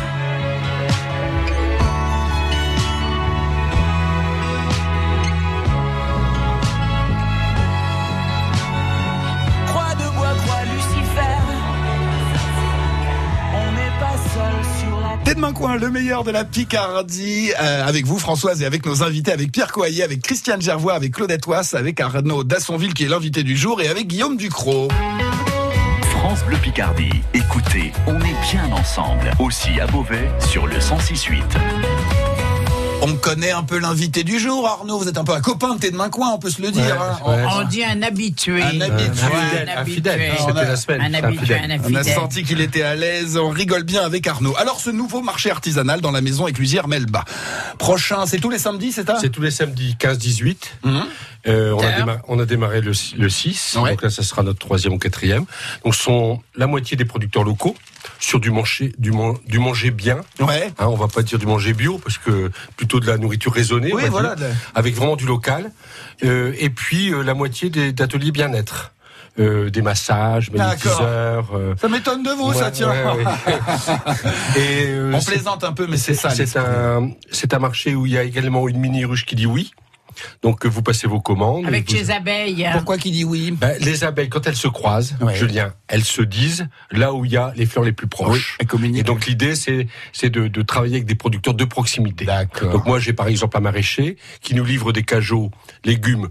Tête 15.23 15.37
main 15.37 15.53
coin, 15.53 15.77
le 15.77 15.89
meilleur 15.89 16.23
de 16.23 16.31
la 16.31 16.43
Picardie, 16.43 17.51
euh, 17.61 17.87
avec 17.87 18.05
vous 18.05 18.19
Françoise 18.19 18.61
et 18.61 18.65
avec 18.65 18.85
nos 18.85 19.03
invités, 19.03 19.31
avec 19.31 19.51
Pierre 19.51 19.71
Coyer, 19.71 20.03
avec 20.03 20.21
Christiane 20.21 20.61
Gervois, 20.61 20.93
avec 20.93 21.13
Claudette 21.13 21.45
Wass, 21.47 21.73
avec 21.73 21.99
Arnaud 21.99 22.43
Dassonville 22.43 22.93
qui 22.93 23.05
est 23.05 23.07
l'invité 23.07 23.43
du 23.43 23.55
jour 23.55 23.81
et 23.81 23.87
avec 23.87 24.07
Guillaume 24.07 24.37
Ducrot. 24.37 24.89
France 26.01 26.43
Bleu 26.45 26.57
Picardie. 26.57 27.21
Écoutez, 27.33 27.91
on 28.07 28.19
est 28.19 28.51
bien 28.51 28.71
ensemble. 28.73 29.31
Aussi 29.39 29.79
à 29.79 29.87
Beauvais 29.87 30.29
sur 30.39 30.67
le 30.67 30.75
1068. 30.75 31.43
On 33.03 33.15
connaît 33.15 33.51
un 33.51 33.63
peu 33.63 33.79
l'invité 33.79 34.23
du 34.23 34.39
jour, 34.39 34.67
Arnaud. 34.67 34.99
Vous 34.99 35.07
êtes 35.07 35.17
un 35.17 35.23
peu 35.23 35.33
un 35.33 35.41
copain 35.41 35.73
de 35.75 35.79
Tête 35.79 35.93
main 35.95 36.09
coin, 36.09 36.29
on 36.33 36.39
peut 36.39 36.51
se 36.51 36.61
le 36.61 36.69
dire. 36.71 37.01
hein. 37.01 37.17
On 37.55 37.63
dit 37.67 37.83
un 37.83 38.01
habitué. 38.03 38.61
Un 38.61 38.79
habitué. 38.79 39.25
Un 39.67 39.77
habitué. 39.77 40.09
habitué, 40.11 41.57
On 41.89 41.95
a 41.95 42.03
senti 42.03 42.43
qu'il 42.43 42.61
était 42.61 42.83
à 42.83 42.95
l'aise, 42.95 43.37
on 43.37 43.49
rigole 43.49 43.83
bien 43.83 44.03
avec 44.03 44.27
Arnaud. 44.27 44.53
Alors 44.57 44.79
ce 44.79 44.91
nouveau 44.91 45.21
marché 45.21 45.49
artisanal 45.49 46.01
dans 46.01 46.11
la 46.11 46.21
maison 46.21 46.47
éclusière 46.47 46.87
Melba. 46.87 47.25
Prochain, 47.79 48.25
c'est 48.27 48.39
tous 48.39 48.49
les 48.51 48.59
samedis, 48.59 48.91
c'est 48.91 49.07
ça? 49.07 49.17
C'est 49.19 49.29
tous 49.29 49.41
les 49.41 49.51
samedis 49.51 49.95
15-18. 49.99 50.57
Mhm. 50.83 51.03
Euh, 51.47 51.71
on, 51.73 51.79
a 51.79 51.91
démarré, 51.93 52.19
on 52.27 52.39
a 52.39 52.45
démarré 52.45 52.81
le, 52.81 52.91
le 53.17 53.29
6, 53.29 53.77
Ouais. 53.81 53.89
donc 53.91 54.03
là 54.03 54.11
ça 54.11 54.21
sera 54.21 54.43
notre 54.43 54.59
troisième 54.59 54.93
ou 54.93 54.99
quatrième. 54.99 55.45
Donc 55.83 55.95
ce 55.95 56.03
sont 56.03 56.39
la 56.55 56.67
moitié 56.67 56.95
des 56.97 57.05
producteurs 57.05 57.43
locaux 57.43 57.75
sur 58.21 58.39
du 58.39 58.51
manger, 58.51 58.93
du, 58.97 59.11
man- 59.11 59.35
du 59.47 59.59
manger 59.59 59.91
bien. 59.91 60.21
Ouais. 60.39 60.71
Hein, 60.79 60.85
on 60.87 60.95
va 60.95 61.07
pas 61.09 61.23
dire 61.23 61.37
du 61.39 61.45
manger 61.47 61.73
bio 61.73 61.97
parce 61.97 62.17
que 62.17 62.49
plutôt 62.77 62.99
de 63.01 63.07
la 63.07 63.17
nourriture 63.17 63.51
raisonnée, 63.53 63.91
Oui, 63.93 64.03
voilà. 64.09 64.35
dire, 64.35 64.47
avec 64.75 64.95
vraiment 64.95 65.17
du 65.17 65.25
local. 65.25 65.71
Euh, 66.23 66.53
et 66.59 66.69
puis 66.69 67.11
euh, 67.13 67.23
la 67.23 67.33
moitié 67.33 67.69
des- 67.69 67.91
d'ateliers 67.91 68.31
bien-être. 68.31 68.93
Euh, 69.39 69.69
des 69.69 69.81
massages, 69.81 70.51
magnétiseurs. 70.51 71.51
euh, 71.55 71.73
Ça 71.79 71.87
m'étonne 71.87 72.21
de 72.21 72.31
vous, 72.31 72.51
ça 72.51 72.69
ouais, 72.69 72.83
ouais. 73.15 73.23
Et, 74.57 74.87
euh, 74.89 75.13
On 75.13 75.21
plaisante 75.21 75.63
un 75.63 75.71
peu, 75.71 75.87
mais 75.87 75.95
c'est 75.95 76.13
ça. 76.15 76.31
c'est 76.31 76.57
un, 76.57 77.11
c'est 77.31 77.53
un 77.53 77.59
marché 77.59 77.95
où 77.95 78.05
il 78.05 78.11
y 78.11 78.17
a 78.17 78.23
également 78.23 78.67
une 78.67 78.77
mini 78.77 79.05
ruche 79.05 79.25
qui 79.25 79.35
dit 79.35 79.45
oui. 79.45 79.71
Donc, 80.41 80.65
vous 80.65 80.81
passez 80.81 81.07
vos 81.07 81.19
commandes. 81.21 81.65
Avec 81.65 81.89
vous- 81.89 81.95
les 81.95 82.11
abeilles. 82.11 82.67
Pourquoi 82.73 82.97
qui 82.97 83.11
dit 83.11 83.23
oui 83.23 83.51
Ben, 83.51 83.77
les 83.79 84.03
abeilles, 84.03 84.29
quand 84.29 84.45
elles 84.47 84.55
se 84.55 84.67
croisent, 84.67 85.15
Ouais. 85.21 85.35
Julien, 85.35 85.73
elles 85.87 86.03
se 86.03 86.21
disent 86.21 86.67
là 86.91 87.13
où 87.13 87.25
il 87.25 87.31
y 87.31 87.37
a 87.37 87.53
les 87.55 87.65
fleurs 87.65 87.85
les 87.85 87.91
plus 87.93 88.07
proches. 88.07 88.57
elles 88.59 88.67
communiquent. 88.67 88.99
Et 89.01 89.03
donc 89.03 89.25
l'idée, 89.27 89.55
c'est 89.55 89.87
c'est 90.13 90.29
de, 90.29 90.47
de 90.47 90.61
travailler 90.61 90.95
avec 90.95 91.05
des 91.05 91.15
producteurs 91.15 91.53
de 91.53 91.65
proximité. 91.65 92.25
D'accord. 92.25 92.71
Donc 92.71 92.85
moi, 92.85 92.99
j'ai 92.99 93.13
par 93.13 93.27
exemple 93.27 93.57
un 93.57 93.61
maraîcher 93.61 94.17
qui 94.41 94.55
nous 94.55 94.63
livre 94.65 94.91
des 94.91 95.03
cajots, 95.03 95.51
légumes, 95.85 96.29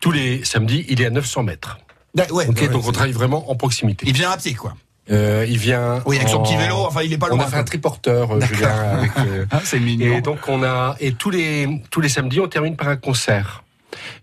tous 0.00 0.10
les 0.12 0.44
samedis. 0.44 0.84
Il 0.88 1.00
est 1.00 1.06
à 1.06 1.10
900 1.10 1.42
mètres. 1.42 1.78
Ouais, 2.30 2.46
Ok, 2.48 2.58
ouais, 2.60 2.68
donc 2.68 2.86
on 2.86 2.92
travaille 2.92 3.12
vraiment 3.12 3.50
en 3.50 3.54
proximité. 3.54 4.04
Il 4.08 4.14
vient 4.14 4.30
à 4.30 4.36
pied, 4.36 4.54
quoi. 4.54 4.74
Euh, 5.10 5.46
il 5.48 5.58
vient. 5.58 6.02
Oui, 6.06 6.16
avec 6.16 6.28
son 6.28 6.42
petit 6.42 6.56
vélo, 6.56 6.76
enfin, 6.86 7.02
il 7.02 7.12
est 7.12 7.18
pas 7.18 7.28
On 7.30 7.36
loin, 7.36 7.44
a 7.44 7.48
fait 7.48 7.56
un 7.56 7.64
triporteur, 7.64 8.32
euh, 8.32 8.38
D'accord. 8.38 8.56
Julien. 8.56 8.70
Avec, 8.98 9.10
euh, 9.18 9.46
Ah, 9.50 9.60
c'est 9.64 9.80
mignon. 9.80 10.16
et 10.16 10.20
donc 10.20 10.38
on 10.48 10.62
a 10.62 10.96
et 11.00 11.12
tous 11.12 11.30
les 11.30 11.82
tous 11.90 12.00
les 12.00 12.08
samedis, 12.08 12.40
on 12.40 12.48
termine 12.48 12.76
par 12.76 12.88
un 12.88 12.96
concert. 12.96 13.64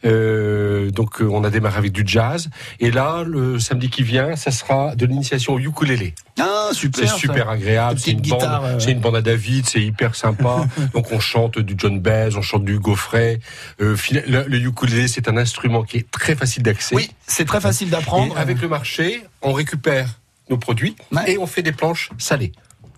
Euh, 0.05 0.91
donc 0.91 1.21
euh, 1.21 1.27
on 1.29 1.43
a 1.43 1.49
démarré 1.49 1.77
avec 1.79 1.91
du 1.91 2.03
jazz 2.05 2.49
et 2.79 2.91
là 2.91 3.23
le 3.25 3.59
samedi 3.59 3.89
qui 3.89 4.03
vient 4.03 4.35
ça 4.35 4.51
sera 4.51 4.95
de 4.95 5.05
l'initiation 5.07 5.53
au 5.53 5.59
ukulélé 5.59 6.13
Ah, 6.39 6.67
c'est 6.69 6.77
super. 6.81 7.09
ça. 7.09 7.15
super 7.15 7.49
agréable 7.49 7.99
c'est 7.99 8.11
une 8.11 8.21
guitare, 8.21 8.61
bande 8.61 8.69
euh, 8.71 8.79
c'est 8.79 8.91
une 8.91 8.99
bande 8.99 9.15
à 9.15 9.21
David 9.21 9.65
c'est 9.67 9.81
hyper 9.81 10.13
sympa 10.15 10.65
donc 10.93 11.11
on 11.11 11.19
chante 11.19 11.57
du 11.59 11.73
John 11.77 11.99
Baez 11.99 12.35
on 12.37 12.41
chante 12.43 12.63
du 12.63 12.77
Gaufret 12.77 13.39
euh, 13.81 13.95
le, 14.11 14.43
le 14.47 14.57
ukulélé 14.59 15.07
c'est 15.07 15.27
un 15.27 15.37
instrument 15.37 15.83
qui 15.83 15.97
est 15.97 16.11
très 16.11 16.35
facile 16.35 16.61
d'accès 16.63 16.95
Oui, 16.95 17.09
c'est 17.25 17.45
très 17.45 17.59
facile 17.59 17.89
d'apprendre. 17.89 18.37
et 18.37 18.39
avec 18.41 18.61
le 18.61 18.67
marché 18.67 19.23
on 19.41 19.51
récupère 19.53 20.07
nos 20.49 20.57
produits 20.57 20.95
Ouais. 21.11 21.31
et 21.31 21.37
on 21.37 21.47
fait 21.47 21.61
des 21.63 21.71
planches 21.71 22.09
salées 22.17 22.51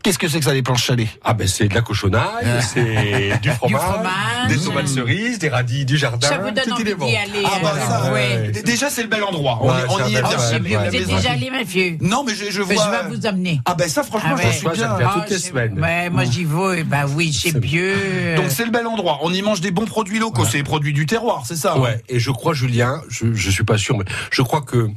Qu'est-ce 0.03 0.19
que 0.19 0.29
c'est 0.29 0.39
que 0.39 0.45
ça, 0.45 0.53
les 0.53 0.61
planches 0.61 0.85
salées? 0.85 1.09
Ah 1.23 1.33
ben 1.33 1.47
c'est 1.47 1.67
de 1.67 1.73
la 1.73 1.81
cochonaille, 1.81 2.45
c'est 2.61 3.37
du 3.41 3.49
fromage, 3.49 3.81
fromage. 3.81 4.47
des 4.47 4.57
tomates 4.57 4.87
cerises, 4.87 5.37
des 5.39 5.49
radis 5.49 5.83
du 5.85 5.97
jardin. 5.97 6.25
Ça 6.25 6.37
vous 6.37 6.51
donne 6.51 6.63
tout 6.63 6.71
envie 6.73 6.93
bon. 6.93 7.07
d'y 7.07 7.15
aller. 7.17 7.43
Ah, 7.43 7.59
bah, 7.61 7.73
hein. 7.75 7.89
ça, 8.05 8.13
ouais. 8.13 8.51
Déjà, 8.63 8.89
c'est 8.89 9.01
le 9.01 9.09
bel 9.09 9.23
endroit. 9.23 9.57
On, 9.61 9.67
Ouais, 9.67 9.73
y 10.09 10.15
est 10.15 10.21
bien. 10.21 10.23
Ah, 10.23 10.37
Vous 10.37 10.53
êtes 10.53 10.93
maison. 10.93 11.15
déjà 11.17 11.31
allé, 11.31 11.49
ma 11.49 11.65
fille 11.65 11.97
Non, 11.99 12.23
mais 12.23 12.33
je, 12.35 12.49
je 12.51 12.61
Mais 12.61 12.75
vois. 12.75 13.01
Je 13.03 13.09
vais 13.09 13.15
vous 13.17 13.25
amener. 13.25 13.59
Ah, 13.65 13.73
ben 13.75 13.89
ça, 13.89 14.03
franchement, 14.03 14.35
Ah 14.37 14.41
ouais. 14.41 14.51
suis 14.53 14.69
bien. 14.69 14.93
me 14.93 14.97
fait 14.97 15.03
Ah, 15.05 15.15
toutes 15.19 15.29
les 15.29 15.39
semaines. 15.39 15.79
Ouais, 15.81 16.09
moi 16.09 16.23
j'y 16.23 16.45
vais. 16.45 16.83
Bah 16.85 17.05
oui, 17.13 17.33
c'est 17.33 17.51
C'est- 17.51 17.59
mieux. 17.59 18.35
Donc, 18.37 18.45
c'est 18.49 18.65
le 18.65 18.71
bel 18.71 18.87
endroit. 18.87 19.17
On 19.23 19.33
y 19.33 19.41
mange 19.41 19.59
des 19.59 19.71
bons 19.71 19.85
produits 19.87 20.19
locaux. 20.19 20.45
C'est 20.45 20.57
les 20.57 20.63
produits 20.63 20.93
du 20.93 21.05
terroir, 21.05 21.43
c'est 21.45 21.57
ça 21.57 21.73
hein? 21.75 21.79
Ouais, 21.81 22.01
et 22.07 22.19
je 22.19 22.31
crois, 22.31 22.53
Julien, 22.53 23.01
je, 23.09 23.33
je 23.33 23.49
suis 23.49 23.65
pas 23.65 23.77
sûr, 23.79 23.97
mais 23.97 24.05
je 24.31 24.41
crois 24.43 24.61
que 24.61 24.87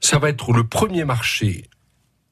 ça 0.00 0.18
va 0.18 0.28
être 0.28 0.52
le 0.52 0.64
premier 0.64 1.04
marché 1.04 1.64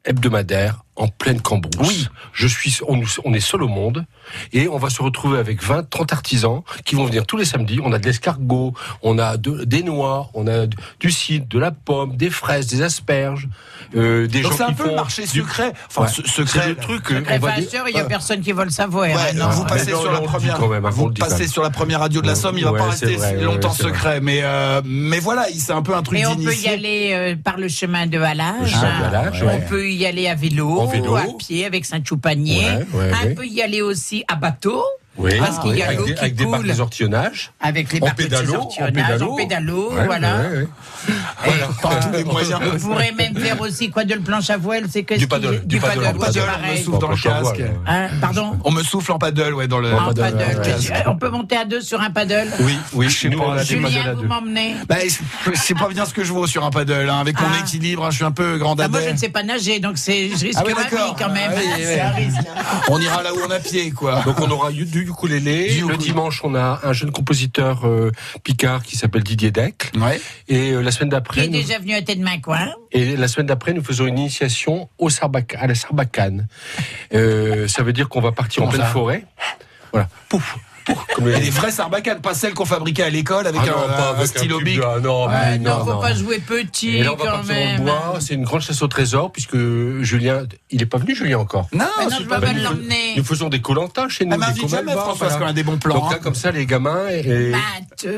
hebdomadaire 0.05 0.85
en 0.97 1.09
pleine 1.09 1.41
cambrousse. 1.41 1.89
Oui. 1.89 2.09
Je 2.33 2.47
suis, 2.47 2.79
on, 2.87 3.01
on 3.25 3.35
est 3.35 3.41
seul 3.41 3.63
au 3.63 3.69
monde 3.69 4.05
et 4.53 4.69
on 4.69 4.79
va 4.79 4.91
se 4.91 5.03
retrouver 5.03 5.39
avec 5.39 5.63
20, 5.63 5.89
30 5.89 6.13
artisans 6.13 6.63
qui 6.85 6.95
vont 6.95 7.05
venir 7.05 7.27
tous 7.27 7.37
les 7.37 7.45
samedis. 7.45 7.79
On 7.83 7.93
a 7.93 7.99
de 7.99 8.07
l'escargot, 8.07 8.75
on 9.03 9.19
a 9.19 9.37
de- 9.37 9.65
des 9.65 9.83
noix, 9.83 10.31
on 10.35 10.47
a 10.47 10.67
du 10.67 11.11
cidre, 11.11 11.47
de 11.49 11.59
la 11.59 11.71
pomme, 11.71 12.17
des 12.17 12.31
fraises, 12.31 12.67
des 12.67 12.83
asperges, 12.83 13.49
euh, 13.97 14.27
des 14.27 14.41
Donc, 14.43 14.53
gens 14.53 14.59
c'est 14.59 14.63
un 14.65 14.67
qui 14.69 14.75
peu 14.75 14.85
le 14.85 14.91
font 14.91 14.97
marché 14.97 15.23
du- 15.23 15.29
secret. 15.41 15.73
Enfin, 15.89 16.03
Ouais. 16.03 16.09
se- 16.09 16.23
C'est 16.23 16.31
secret. 16.47 16.69
le 16.69 16.77
truc, 16.77 17.11
euh, 17.11 17.19
Secret 17.21 17.37
on 17.37 17.39
va 17.47 17.53
dire- 17.61 17.71
Fasher, 17.71 17.83
il 17.91 17.97
y 17.97 18.01
a 18.01 18.05
personne 18.05 18.41
qui 18.41 18.53
va 18.53 18.65
le 18.65 18.71
savoir. 18.71 19.05
Ouais, 19.07 19.13
hein, 19.15 19.33
non. 19.35 19.49
vous 19.51 19.65
passez 19.65 19.87
mais 19.87 19.93
non, 19.93 20.01
sur 20.03 20.13
la 20.13 20.19
on 20.19 20.21
le 20.23 20.27
dit 20.27 20.33
première, 20.33 20.59
quand 20.59 20.69
même, 20.69 20.85
hein, 20.85 20.89
on 20.93 20.95
vous 20.97 21.09
le 21.09 21.15
dit 21.15 21.21
quand 21.21 21.29
passez 21.29 21.43
même. 21.43 21.49
sur 21.53 21.63
la 21.63 21.71
première 21.71 22.01
radio 22.01 22.21
de 22.21 22.27
la 22.27 22.33
Ouais, 22.33 22.39
Somme, 22.39 22.59
il 22.59 22.65
va 22.65 22.73
pas 22.73 22.83
ouais, 22.85 22.91
rester 22.91 23.07
c'est 23.07 23.13
vrai, 23.17 23.37
ouais, 23.37 23.43
longtemps 23.43 23.69
ouais, 23.71 23.75
c'est 23.77 23.83
vrai. 23.85 23.93
secret, 23.93 24.21
mais 24.21 24.41
euh, 24.43 24.81
mais 24.85 25.19
voilà, 25.21 25.49
il- 25.51 25.61
c'est 25.61 25.73
un 25.73 25.83
peu 25.83 25.95
un 25.95 26.03
truc 26.03 26.19
Mais 26.19 26.27
on 26.27 26.35
peut 26.37 26.43
y 26.43 26.47
d'initié. 26.47 26.69
aller 26.71 27.11
euh, 27.13 27.37
par 27.43 27.59
le 27.59 27.69
chemin 27.69 28.07
de 28.07 28.19
Halage. 28.19 28.55
Le 28.63 28.67
chemin 28.69 28.99
de 29.01 29.05
Halage, 29.05 29.45
on 29.47 29.61
peut 29.69 29.91
y 29.91 30.07
aller 30.07 30.29
à 30.29 30.35
vélo, 30.35 30.81
En 30.81 30.87
vélo. 30.87 31.17
à 31.17 31.25
pied 31.39 31.65
avec 31.67 31.85
Saint-Choupanier. 31.85 32.59
Ouais, 32.65 32.87
ouais, 32.95 33.11
on 33.23 33.27
ouais. 33.27 33.35
peut 33.35 33.47
y 33.47 33.63
aller 33.63 33.83
aussi 33.83 34.12
à 34.29 34.37
bateau. 34.37 34.85
Oui, 35.19 35.33
Parce 35.39 35.59
qu'il 35.59 35.77
y 35.77 35.83
a 35.83 35.89
avec 35.89 35.99
l'eau 35.99 36.07
qui 36.07 36.35
coule. 36.37 36.67
des 36.67 36.81
ortillonnages. 36.81 37.53
Avec 37.61 37.93
les 37.93 38.01
barques 38.01 38.17
de 38.17 38.23
pédalo, 38.25 38.55
en 38.55 38.63
sortionnage, 38.63 38.93
pédalo. 38.95 39.33
en 39.33 39.37
pédalo, 39.37 39.93
Ouais, 39.93 40.07
voilà. 40.07 40.37
ouais, 40.39 40.49
ouais. 40.57 40.69
Par 41.83 42.01
tous 42.01 42.13
les 42.13 42.25
moyens. 42.25 42.61
Vous 42.79 42.89
pourrez 42.89 43.13
même 43.13 43.37
faire 43.37 43.61
aussi 43.61 43.91
quoi 43.91 44.05
de 44.05 44.15
le 44.15 44.21
planche 44.21 44.49
à 44.49 44.57
voile, 44.57 44.85
c'est 44.91 45.03
que 45.03 45.15
Du 45.15 45.27
paddle, 45.27 45.61
du 45.67 45.79
paddle, 45.81 46.01
paddle, 46.03 46.19
paddle, 46.19 46.41
on 46.65 46.71
me 46.73 46.77
souffle 46.77 46.99
dans 46.99 47.11
le 47.11 47.17
casque. 47.17 47.63
Hein, 47.87 48.09
pardon 48.21 48.59
On 48.65 48.71
me 48.71 48.83
souffle 48.83 49.13
en 49.13 49.19
paddle, 49.19 49.53
ouais, 49.55 49.69
dans 49.69 49.81
le. 49.81 49.93
En 49.93 50.07
paddle, 50.15 50.21
paddle. 50.39 50.61
ouais, 50.61 50.91
ouais. 50.91 51.03
On 51.07 51.17
peut 51.17 51.29
monter 51.29 51.57
à 51.57 51.65
deux 51.67 51.83
sur 51.83 52.01
un 52.01 52.11
paddle 52.11 52.49
Oui, 52.61 52.79
oui, 52.95 53.11
chez 53.11 53.29
nous, 53.29 53.39
on 53.41 53.51
a 53.53 53.59
des 53.59 53.65
Julien, 53.65 54.15
vous 54.15 54.25
m'emmenez 54.25 54.77
Bah, 54.89 54.97
je 55.05 55.53
sais 55.59 55.75
pas 55.75 55.89
bien 55.89 56.07
ce 56.07 56.15
que 56.15 56.25
je 56.25 56.33
vaux 56.33 56.47
sur 56.47 56.65
un 56.65 56.71
paddle, 56.71 57.11
hein. 57.11 57.21
avec 57.21 57.39
mon 57.39 57.47
Ah. 57.53 57.59
équilibre, 57.61 58.07
hein, 58.07 58.11
je 58.11 58.17
suis 58.17 58.25
un 58.25 58.31
peu 58.33 58.57
grand 58.57 58.79
Ah, 58.81 58.89
Moi, 58.89 59.01
je 59.05 59.11
ne 59.11 59.17
sais 59.19 59.29
pas 59.29 59.43
nager, 59.43 59.79
donc 59.79 59.99
c'est, 59.99 60.29
je 60.31 60.47
risque 60.47 60.59
Ah 60.59 60.63
oui, 60.67 60.73
ma 60.75 60.85
vie 60.85 61.13
quand 61.19 61.31
même. 61.31 61.53
C'est 61.83 62.01
un 62.01 62.11
risque. 62.13 62.39
On 62.89 62.99
ira 63.01 63.23
là 63.23 63.35
où 63.35 63.39
on 63.47 63.51
a 63.51 63.59
pied, 63.59 63.91
quoi. 63.91 64.23
Donc 64.25 64.41
on 64.41 64.51
aura 64.51 64.71
du 64.71 64.85
ukulélé. 65.09 65.69
Du 65.69 65.75
Le 65.81 65.85
ukulélé. 65.85 65.97
dimanche, 65.99 66.41
on 66.45 66.55
a 66.55 66.81
un 66.83 66.93
jeune 66.93 67.11
compositeur 67.11 67.87
euh, 67.87 68.11
picard 68.45 68.83
qui 68.83 68.97
s'appelle 68.97 69.23
Didier 69.23 69.51
Deck. 69.51 69.91
Ouais. 69.97 70.21
Et 70.49 70.71
euh, 70.73 70.81
la 70.83 70.91
semaine 70.91 71.09
Qui 71.09 71.15
d'après, 71.17 71.45
est 71.45 71.49
nous, 71.49 71.53
déjà 71.61 71.79
venu 71.79 71.95
à 71.95 72.03
tête 72.03 72.19
de 72.19 72.25
main 72.25 72.39
coin 72.41 72.69
et 72.93 73.17
la 73.17 73.29
semaine 73.29 73.47
d'après, 73.47 73.73
nous 73.73 73.83
faisons 73.85 74.07
une 74.07 74.19
initiation 74.19 74.89
au 74.99 75.09
Sarbac- 75.09 75.57
à 75.57 75.67
la 75.67 75.75
Sarbacane. 75.75 76.47
Euh, 77.15 77.69
ça 77.69 77.83
veut 77.83 77.93
dire 77.93 78.09
qu'on 78.09 78.21
va 78.21 78.33
partir 78.33 78.63
en 78.65 78.69
pleine 78.69 78.85
forêt. 78.87 79.25
Voilà. 79.93 80.09
Pouf. 80.29 80.57
Et 80.89 81.41
les- 81.41 81.51
vraies 81.51 81.71
sarbacanes, 81.71 82.21
pas 82.21 82.35
celles 82.35 82.55
qu'on 82.55 82.65
fabriquait 82.65 83.05
à 83.05 83.11
l'école 83.11 83.47
avec 83.47 83.61
Ah 83.65 83.67
non, 83.71 83.77
un, 83.85 83.89
pas 83.93 84.11
un 84.11 84.15
avec 84.15 84.27
stylo 84.27 84.61
bic. 84.61 84.79
de- 84.79 84.83
ah 84.85 84.99
non, 85.01 85.27
Ouais, 85.27 85.33
mais 85.53 85.59
non, 85.59 85.79
non, 85.79 85.85
faut 85.85 85.93
non. 85.93 86.01
pas 86.01 86.15
jouer 86.15 86.39
petit 86.41 86.97
Et 86.97 87.03
là, 87.05 87.13
on 87.13 87.17
va 87.17 87.25
quand 87.25 87.31
partir 87.39 87.55
même. 87.55 87.83
bois. 87.85 88.17
C'est 88.21 88.35
une 88.35 88.45
grande 88.45 88.61
chasse 88.63 88.83
au 88.83 88.89
trésor 88.89 89.31
puisque 89.31 89.57
Julien, 90.03 90.45
il 90.71 90.83
est 90.83 90.87
pas 90.87 90.99
venu, 90.99 91.15
Julien 91.15 91.39
encore. 91.39 91.69
Non, 91.73 91.85
Mais 91.99 92.05
non, 92.05 92.11
c'est 92.11 92.23
je 92.25 92.29
pas 92.29 92.41
pas 92.41 92.53
l'emmener. 92.53 93.15
Nous 93.17 93.25
faisons 93.25 93.49
des 93.49 93.61
colantas 93.61 94.09
chez 94.09 94.25
nous. 94.25 94.33
Elle 94.35 94.55
des 94.55 94.69
jamais, 94.69 94.93
François, 94.93 95.15
voilà. 95.15 95.19
parce 95.19 95.37
qu'on 95.37 95.47
a 95.47 95.53
des 95.53 95.63
bons 95.63 95.79
plans. 95.79 95.95
Donc 95.95 96.11
là, 96.11 96.17
hein. 96.17 96.21
comme 96.23 96.35
ça, 96.35 96.51
les 96.51 96.67
gamins, 96.67 97.09
et, 97.11 97.53
Bah, 97.53 97.59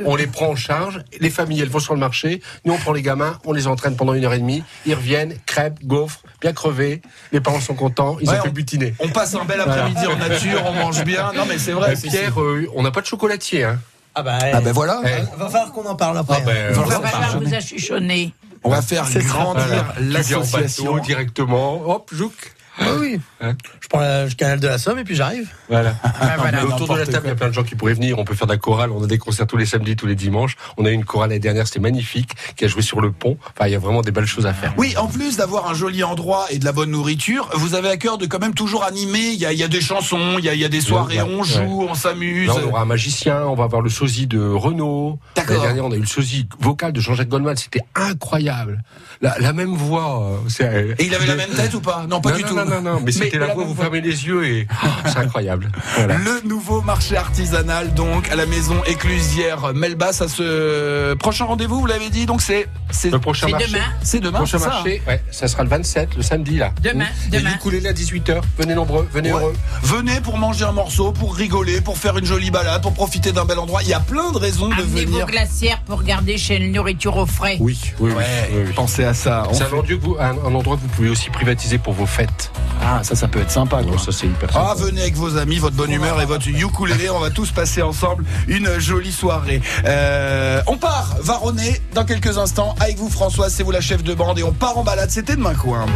on 0.06 0.16
les 0.16 0.26
prend 0.26 0.48
en 0.48 0.56
charge. 0.56 1.02
Les 1.20 1.30
familles, 1.30 1.60
elles 1.60 1.68
vont 1.68 1.80
sur 1.80 1.94
le 1.94 2.00
marché. 2.00 2.40
Nous, 2.64 2.72
on 2.72 2.78
prend 2.78 2.92
les 2.92 3.02
gamins, 3.02 3.38
on 3.44 3.52
les 3.52 3.66
entraîne 3.66 3.96
pendant 3.96 4.14
une 4.14 4.24
heure 4.24 4.32
et 4.34 4.38
demie. 4.38 4.62
Ils 4.86 4.94
reviennent, 4.94 5.34
crêpes, 5.46 5.84
gaufres, 5.84 6.20
bien 6.40 6.52
crevés. 6.52 7.02
Les 7.32 7.40
parents 7.40 7.60
sont 7.60 7.74
contents. 7.74 8.16
Ils 8.20 8.28
Ouais, 8.30 8.38
ont 8.38 8.42
fait 8.42 8.48
on- 8.48 8.52
butiner. 8.52 8.94
On 9.00 9.08
passe 9.08 9.34
un 9.34 9.44
bel 9.44 9.60
après-midi 9.60 10.06
en 10.06 10.16
nature, 10.16 10.62
on 10.66 10.72
mange 10.72 11.04
bien. 11.04 11.30
Non, 11.36 11.42
mais 11.48 11.58
c'est 11.58 11.72
vrai. 11.72 11.90
Euh, 11.92 12.08
Pierre, 12.08 12.38
euh, 12.54 12.70
on 12.74 12.82
n'a 12.82 12.90
pas 12.90 13.00
de 13.00 13.06
chocolatier. 13.06 13.64
Hein. 13.64 13.78
Ah 14.14 14.22
bah, 14.22 14.38
Ah 14.52 14.60
ben 14.60 14.72
voilà. 14.72 15.02
Eh, 15.04 15.36
va 15.38 15.48
falloir 15.48 15.72
qu'on 15.72 15.84
en 15.86 15.96
parle 15.96 16.18
après. 16.18 16.38
Ah 16.40 16.44
ben, 16.46 16.70
On 16.70 16.82
voilà. 16.82 16.98
va 17.00 17.08
falloir 17.08 17.40
vous 17.40 17.54
achuchonner. 17.54 18.32
On 18.62 18.70
va 18.70 18.80
faire 18.80 19.04
grandir 19.10 19.92
l'association. 20.00 20.98
directement. 20.98 21.82
Hop, 21.88 22.10
jouk. 22.12 22.54
Ah 22.78 22.84
oui. 22.98 23.20
Hein 23.40 23.54
Je 23.80 23.88
prends 23.88 24.00
le 24.00 24.34
canal 24.34 24.60
de 24.60 24.66
la 24.66 24.78
Somme 24.78 24.98
et 24.98 25.04
puis 25.04 25.14
j'arrive. 25.14 25.48
Voilà. 25.68 25.94
Ah, 26.20 26.36
voilà. 26.38 26.62
Et 26.62 26.64
autour 26.64 26.94
de 26.94 27.00
la 27.00 27.06
table, 27.06 27.26
il 27.26 27.28
y 27.28 27.32
a 27.32 27.34
plein 27.34 27.48
de 27.48 27.52
gens 27.52 27.64
qui 27.64 27.74
pourraient 27.74 27.94
venir. 27.94 28.18
On 28.18 28.24
peut 28.24 28.34
faire 28.34 28.46
de 28.46 28.52
la 28.52 28.58
chorale. 28.58 28.90
On 28.92 29.02
a 29.02 29.06
des 29.06 29.18
concerts 29.18 29.46
tous 29.46 29.56
les 29.56 29.66
samedis, 29.66 29.96
tous 29.96 30.06
les 30.06 30.14
dimanches. 30.14 30.56
On 30.76 30.84
a 30.86 30.90
eu 30.90 30.92
une 30.92 31.04
chorale 31.04 31.30
l'année 31.30 31.40
dernière, 31.40 31.66
c'était 31.66 31.80
magnifique, 31.80 32.30
qui 32.56 32.64
a 32.64 32.68
joué 32.68 32.82
sur 32.82 33.00
le 33.00 33.10
pont. 33.12 33.36
Enfin, 33.50 33.68
il 33.68 33.72
y 33.72 33.74
a 33.74 33.78
vraiment 33.78 34.00
des 34.00 34.10
belles 34.10 34.26
choses 34.26 34.46
à 34.46 34.54
faire. 34.54 34.72
Oui, 34.78 34.96
en 34.96 35.06
plus 35.08 35.36
d'avoir 35.36 35.68
un 35.68 35.74
joli 35.74 36.02
endroit 36.02 36.46
et 36.50 36.58
de 36.58 36.64
la 36.64 36.72
bonne 36.72 36.90
nourriture, 36.90 37.50
vous 37.54 37.74
avez 37.74 37.88
à 37.88 37.96
cœur 37.96 38.16
de 38.16 38.26
quand 38.26 38.40
même 38.40 38.54
toujours 38.54 38.84
animer. 38.84 39.30
Il 39.32 39.38
y 39.38 39.46
a, 39.46 39.52
il 39.52 39.58
y 39.58 39.64
a 39.64 39.68
des 39.68 39.80
chansons, 39.80 40.36
il 40.38 40.44
y 40.44 40.48
a, 40.48 40.54
il 40.54 40.60
y 40.60 40.64
a 40.64 40.68
des 40.68 40.80
soirées, 40.80 41.20
Ouais, 41.20 41.28
on 41.30 41.42
joue, 41.42 41.86
on 41.88 41.94
s'amuse. 41.94 42.50
On 42.50 42.68
aura 42.68 42.82
un 42.82 42.86
magicien, 42.86 43.42
on 43.42 43.54
va 43.54 43.64
avoir 43.64 43.82
le 43.82 43.90
sosie 43.90 44.26
de 44.26 44.40
Renault. 44.40 45.18
D'accord. 45.36 45.52
L'année 45.54 45.66
dernière, 45.66 45.84
on 45.84 45.92
a 45.92 45.96
eu 45.96 46.00
le 46.00 46.06
sosie 46.06 46.48
vocal 46.60 46.92
de 46.92 47.00
Jean-Jacques 47.00 47.28
Goldman. 47.28 47.56
C'était 47.56 47.82
incroyable. 47.94 48.82
La, 49.24 49.38
la 49.38 49.52
même 49.54 49.74
voix. 49.74 50.22
euh, 50.60 50.64
euh, 50.64 50.94
Et 50.98 51.06
il 51.06 51.14
avait 51.14 51.24
la 51.26 51.34
même 51.36 51.48
tête 51.48 51.72
ou 51.72 51.80
pas? 51.80 52.04
Non, 52.08 52.20
pas 52.20 52.30
non, 52.32 52.36
du 52.36 52.42
non, 52.42 52.48
tout. 52.50 52.54
Non, 52.56 52.64
non, 52.66 52.80
non, 52.82 53.00
mais 53.02 53.10
c'était 53.10 53.38
la 53.38 53.46
la 53.46 53.54
voix, 53.54 53.64
vous 53.64 53.72
voix. 53.72 53.84
fermez 53.84 54.02
les 54.02 54.26
yeux 54.26 54.44
et 54.46 54.66
oh, 54.70 54.86
c'est 55.06 55.16
incroyable. 55.16 55.72
Voilà. 55.96 56.18
Le 56.18 56.46
nouveau 56.46 56.82
marché 56.82 57.16
artisanal, 57.16 57.94
donc, 57.94 58.28
à 58.28 58.36
la 58.36 58.44
maison 58.44 58.76
éclusière 58.86 59.72
Melba, 59.74 60.12
ça 60.12 60.28
se. 60.28 61.14
Prochain 61.14 61.46
rendez-vous, 61.46 61.80
vous 61.80 61.86
l'avez 61.86 62.10
dit, 62.10 62.26
donc 62.26 62.42
c'est. 62.42 62.68
C'est 62.90 63.10
Le 63.10 63.18
prochain 63.18 63.46
C'est 63.46 63.52
marché. 63.52 63.66
demain. 63.72 63.84
c'est 64.02 64.20
demain, 64.20 64.38
prochain 64.38 64.58
ça 64.58 64.68
marché, 64.68 65.02
ouais, 65.08 65.20
ça 65.32 65.48
sera 65.48 65.64
le 65.64 65.68
27, 65.68 66.14
le 66.16 66.22
samedi 66.22 66.58
là. 66.58 66.72
Demain, 66.82 67.06
Et 67.32 67.38
demain. 67.38 67.50
du 67.52 67.58
coulé 67.58 67.84
à 67.86 67.92
18h. 67.92 68.40
Venez 68.58 68.74
nombreux, 68.74 69.08
venez 69.12 69.32
Ouais. 69.32 69.40
heureux. 69.40 69.52
Venez 69.82 70.20
pour 70.20 70.36
manger 70.38 70.64
un 70.66 70.72
morceau, 70.72 71.10
pour 71.12 71.34
rigoler, 71.34 71.80
pour 71.80 71.96
faire 71.98 72.16
une 72.18 72.26
jolie 72.26 72.50
balade, 72.52 72.82
pour 72.82 72.92
profiter 72.92 73.32
d'un 73.32 73.46
bel 73.46 73.58
endroit. 73.58 73.82
Il 73.82 73.88
y 73.88 73.94
a 73.94 74.00
plein 74.00 74.30
de 74.32 74.38
raisons 74.38 74.68
de 74.68 74.74
Amenez 74.74 75.06
vos 75.06 75.10
venir. 75.12 75.26
glacières 75.26 75.80
pour 75.86 76.02
garder 76.04 76.36
chez 76.38 76.58
le 76.58 76.68
nourriture 76.68 77.16
au 77.16 77.26
frais. 77.26 77.56
Oui, 77.58 77.80
oui, 77.98 78.10
oui. 78.10 78.16
Ouais, 78.16 78.50
oui, 78.52 78.62
oui. 78.66 78.72
pensez 78.76 79.02
à 79.04 79.13
ça. 79.14 79.44
On 79.48 79.54
C'est 79.54 79.62
un, 79.62 79.66
fait- 79.66 79.72
endroit 79.72 79.82
que 79.88 79.94
vous- 79.94 80.16
un, 80.18 80.30
un 80.46 80.54
endroit 80.54 80.76
que 80.76 80.82
vous 80.82 80.88
pouvez 80.88 81.08
aussi 81.08 81.30
privatiser 81.30 81.78
pour 81.78 81.92
vos 81.94 82.06
fêtes. 82.06 82.50
Ah, 82.84 83.00
ça, 83.02 83.14
ça 83.14 83.28
peut 83.28 83.40
être 83.40 83.50
sympa, 83.50 83.82
quoi. 83.82 83.98
Ça 83.98 84.12
c'est 84.12 84.26
hyper 84.26 84.52
sympa. 84.52 84.66
Ah, 84.70 84.74
venez 84.76 85.00
avec 85.02 85.14
vos 85.14 85.36
amis, 85.36 85.58
votre 85.58 85.76
bonne 85.76 85.90
humeur 85.92 86.20
et 86.20 86.26
votre 86.26 86.46
ukulélé. 86.48 87.08
On 87.10 87.20
va 87.20 87.30
tous 87.30 87.50
passer 87.50 87.80
ensemble 87.82 88.24
une 88.48 88.78
jolie 88.78 89.12
soirée. 89.12 89.62
Euh, 89.86 90.60
on 90.66 90.76
part 90.76 91.16
varonner 91.20 91.80
dans 91.94 92.04
quelques 92.04 92.36
instants 92.38 92.74
avec 92.80 92.96
vous, 92.98 93.08
Françoise. 93.08 93.54
C'est 93.54 93.62
vous 93.62 93.70
la 93.70 93.80
chef 93.80 94.02
de 94.02 94.12
bande 94.14 94.38
et 94.38 94.42
on 94.42 94.52
part 94.52 94.76
en 94.76 94.84
balade. 94.84 95.10
C'était 95.10 95.36
demain, 95.36 95.54
quoi. 95.54 95.86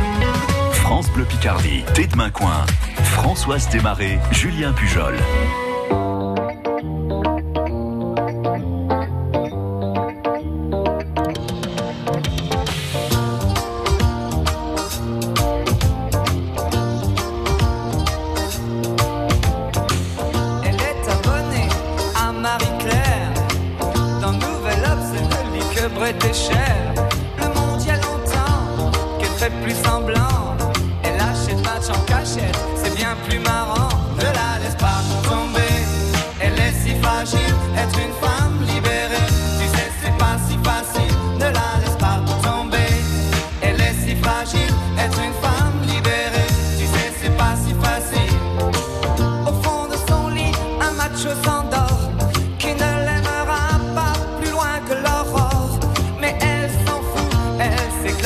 France 0.73 1.09
Bleu 1.11 1.25
Picardie, 1.25 1.83
Tête 1.95 2.13
de 2.13 2.17
Main 2.17 2.31
Coin. 2.31 2.65
Françoise 3.03 3.69
Desmarais, 3.69 4.19
Julien 4.31 4.73
Pujol. 4.73 5.15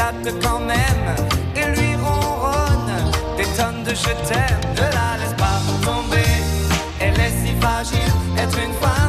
tape 0.02 0.34
quand 0.42 0.60
même 0.60 1.06
et 1.54 1.66
lui 1.76 1.94
ronronne 1.94 2.92
des 3.36 3.48
tonnes 3.56 3.84
de 3.84 3.94
je 3.94 4.12
t'aime. 4.28 4.60
Ne 4.74 4.86
la 4.96 5.08
laisse 5.18 5.36
pas 5.44 5.58
tomber, 5.84 6.32
elle 7.00 7.18
est 7.26 7.34
si 7.44 7.54
fragile, 7.60 8.12
être 8.36 8.58
une 8.58 8.74
femme. 8.74 9.01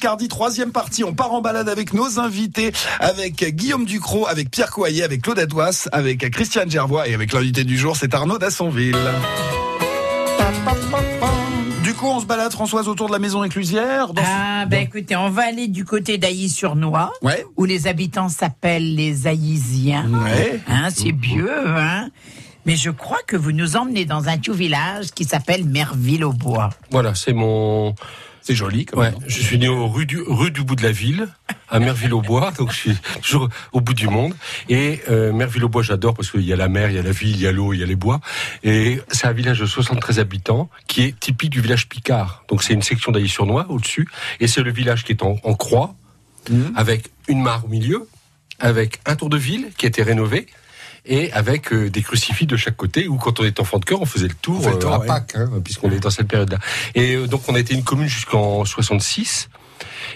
Picardie, 0.00 0.28
troisième 0.28 0.72
partie. 0.72 1.04
On 1.04 1.12
part 1.12 1.34
en 1.34 1.42
balade 1.42 1.68
avec 1.68 1.92
nos 1.92 2.18
invités, 2.18 2.72
avec 3.00 3.44
Guillaume 3.54 3.84
Ducrot, 3.84 4.26
avec 4.26 4.50
Pierre 4.50 4.70
Coyer, 4.70 5.02
avec 5.02 5.20
Claude 5.20 5.38
Adouas, 5.38 5.88
avec 5.92 6.30
Christiane 6.30 6.70
Gervois 6.70 7.06
et 7.06 7.12
avec 7.12 7.34
l'invité 7.34 7.64
du 7.64 7.76
jour, 7.76 7.94
c'est 7.98 8.14
Arnaud 8.14 8.38
Dassonville. 8.38 8.96
Du 11.84 11.92
coup, 11.92 12.06
on 12.06 12.18
se 12.20 12.24
balade, 12.24 12.50
Françoise, 12.50 12.88
autour 12.88 13.08
de 13.08 13.12
la 13.12 13.18
maison 13.18 13.44
éclusière. 13.44 14.14
dans- 14.14 14.22
Ah, 14.24 14.64
ben 14.64 14.80
écoutez, 14.84 15.16
on 15.16 15.28
va 15.28 15.42
aller 15.46 15.68
du 15.68 15.84
côté 15.84 16.16
d'Ailly-sur-Noix, 16.16 17.12
Ouais. 17.20 17.44
où 17.58 17.66
les 17.66 17.86
habitants 17.86 18.30
s'appellent 18.30 18.94
les 18.94 19.26
Aïsiens. 19.26 20.08
Ouais. 20.24 20.60
Hein, 20.66 20.88
c'est 20.94 21.12
vieux, 21.14 21.68
hein. 21.76 22.08
Mais 22.64 22.76
je 22.76 22.88
crois 22.88 23.20
que 23.26 23.36
vous 23.36 23.52
nous 23.52 23.76
emmenez 23.76 24.06
dans 24.06 24.28
un 24.28 24.38
tout 24.38 24.54
village 24.54 25.10
qui 25.14 25.24
s'appelle 25.24 25.66
Merville-au-Bois. 25.66 26.70
Voilà, 26.90 27.14
c'est 27.14 27.34
mon. 27.34 27.94
C'est 28.50 28.56
joli, 28.56 28.84
Ouais, 28.94 29.12
je 29.28 29.42
suis 29.42 29.58
né 29.58 29.68
au 29.68 29.86
rue 29.86 30.06
du, 30.06 30.20
rue 30.26 30.50
du 30.50 30.64
bout 30.64 30.74
de 30.74 30.82
la 30.82 30.90
ville, 30.90 31.28
à 31.68 31.78
Merville-au-Bois, 31.78 32.50
donc 32.58 32.72
je 32.72 32.76
suis 32.76 32.98
toujours 33.22 33.48
au 33.70 33.80
bout 33.80 33.94
du 33.94 34.08
monde. 34.08 34.34
Et 34.68 34.98
euh, 35.08 35.32
Merville-au-Bois, 35.32 35.84
j'adore 35.84 36.14
parce 36.14 36.32
qu'il 36.32 36.40
y 36.40 36.52
a 36.52 36.56
la 36.56 36.66
mer, 36.66 36.90
il 36.90 36.96
y 36.96 36.98
a 36.98 37.02
la 37.02 37.12
ville, 37.12 37.36
il 37.36 37.40
y 37.40 37.46
a 37.46 37.52
l'eau, 37.52 37.74
il 37.74 37.78
y 37.78 37.84
a 37.84 37.86
les 37.86 37.94
bois. 37.94 38.20
Et 38.64 39.00
c'est 39.12 39.28
un 39.28 39.32
village 39.32 39.60
de 39.60 39.66
73 39.66 40.18
habitants 40.18 40.68
qui 40.88 41.02
est 41.02 41.20
typique 41.20 41.50
du 41.50 41.60
village 41.60 41.88
Picard. 41.88 42.42
Donc 42.48 42.64
c'est 42.64 42.72
une 42.72 42.82
section 42.82 43.12
d'Ailly-sur-Noix 43.12 43.66
au-dessus, 43.68 44.08
et 44.40 44.48
c'est 44.48 44.62
le 44.62 44.72
village 44.72 45.04
qui 45.04 45.12
est 45.12 45.22
en, 45.22 45.36
en 45.44 45.54
croix, 45.54 45.94
avec 46.74 47.08
une 47.28 47.42
mare 47.42 47.66
au 47.66 47.68
milieu, 47.68 48.08
avec 48.58 48.98
un 49.06 49.14
tour 49.14 49.28
de 49.28 49.36
ville 49.36 49.68
qui 49.78 49.86
a 49.86 49.88
été 49.90 50.02
rénové. 50.02 50.46
Et 51.06 51.32
avec 51.32 51.72
euh, 51.72 51.88
des 51.90 52.02
crucifix 52.02 52.46
de 52.46 52.56
chaque 52.56 52.76
côté, 52.76 53.08
où 53.08 53.16
quand 53.16 53.40
on 53.40 53.44
était 53.44 53.60
enfant 53.60 53.78
de 53.78 53.84
cœur, 53.84 54.00
on 54.02 54.06
faisait 54.06 54.28
le 54.28 54.34
tour, 54.34 54.58
On 54.58 54.62
fait 54.78 54.84
euh, 54.84 54.90
à 54.90 54.98
ouais. 54.98 55.06
Pâques, 55.06 55.32
hein, 55.36 55.50
puisqu'on 55.64 55.90
est 55.90 56.00
dans 56.00 56.10
cette 56.10 56.28
période-là. 56.28 56.58
Et 56.94 57.14
euh, 57.16 57.26
donc 57.26 57.42
on 57.48 57.54
a 57.54 57.58
été 57.58 57.74
une 57.74 57.84
commune 57.84 58.08
jusqu'en 58.08 58.64
66. 58.64 59.48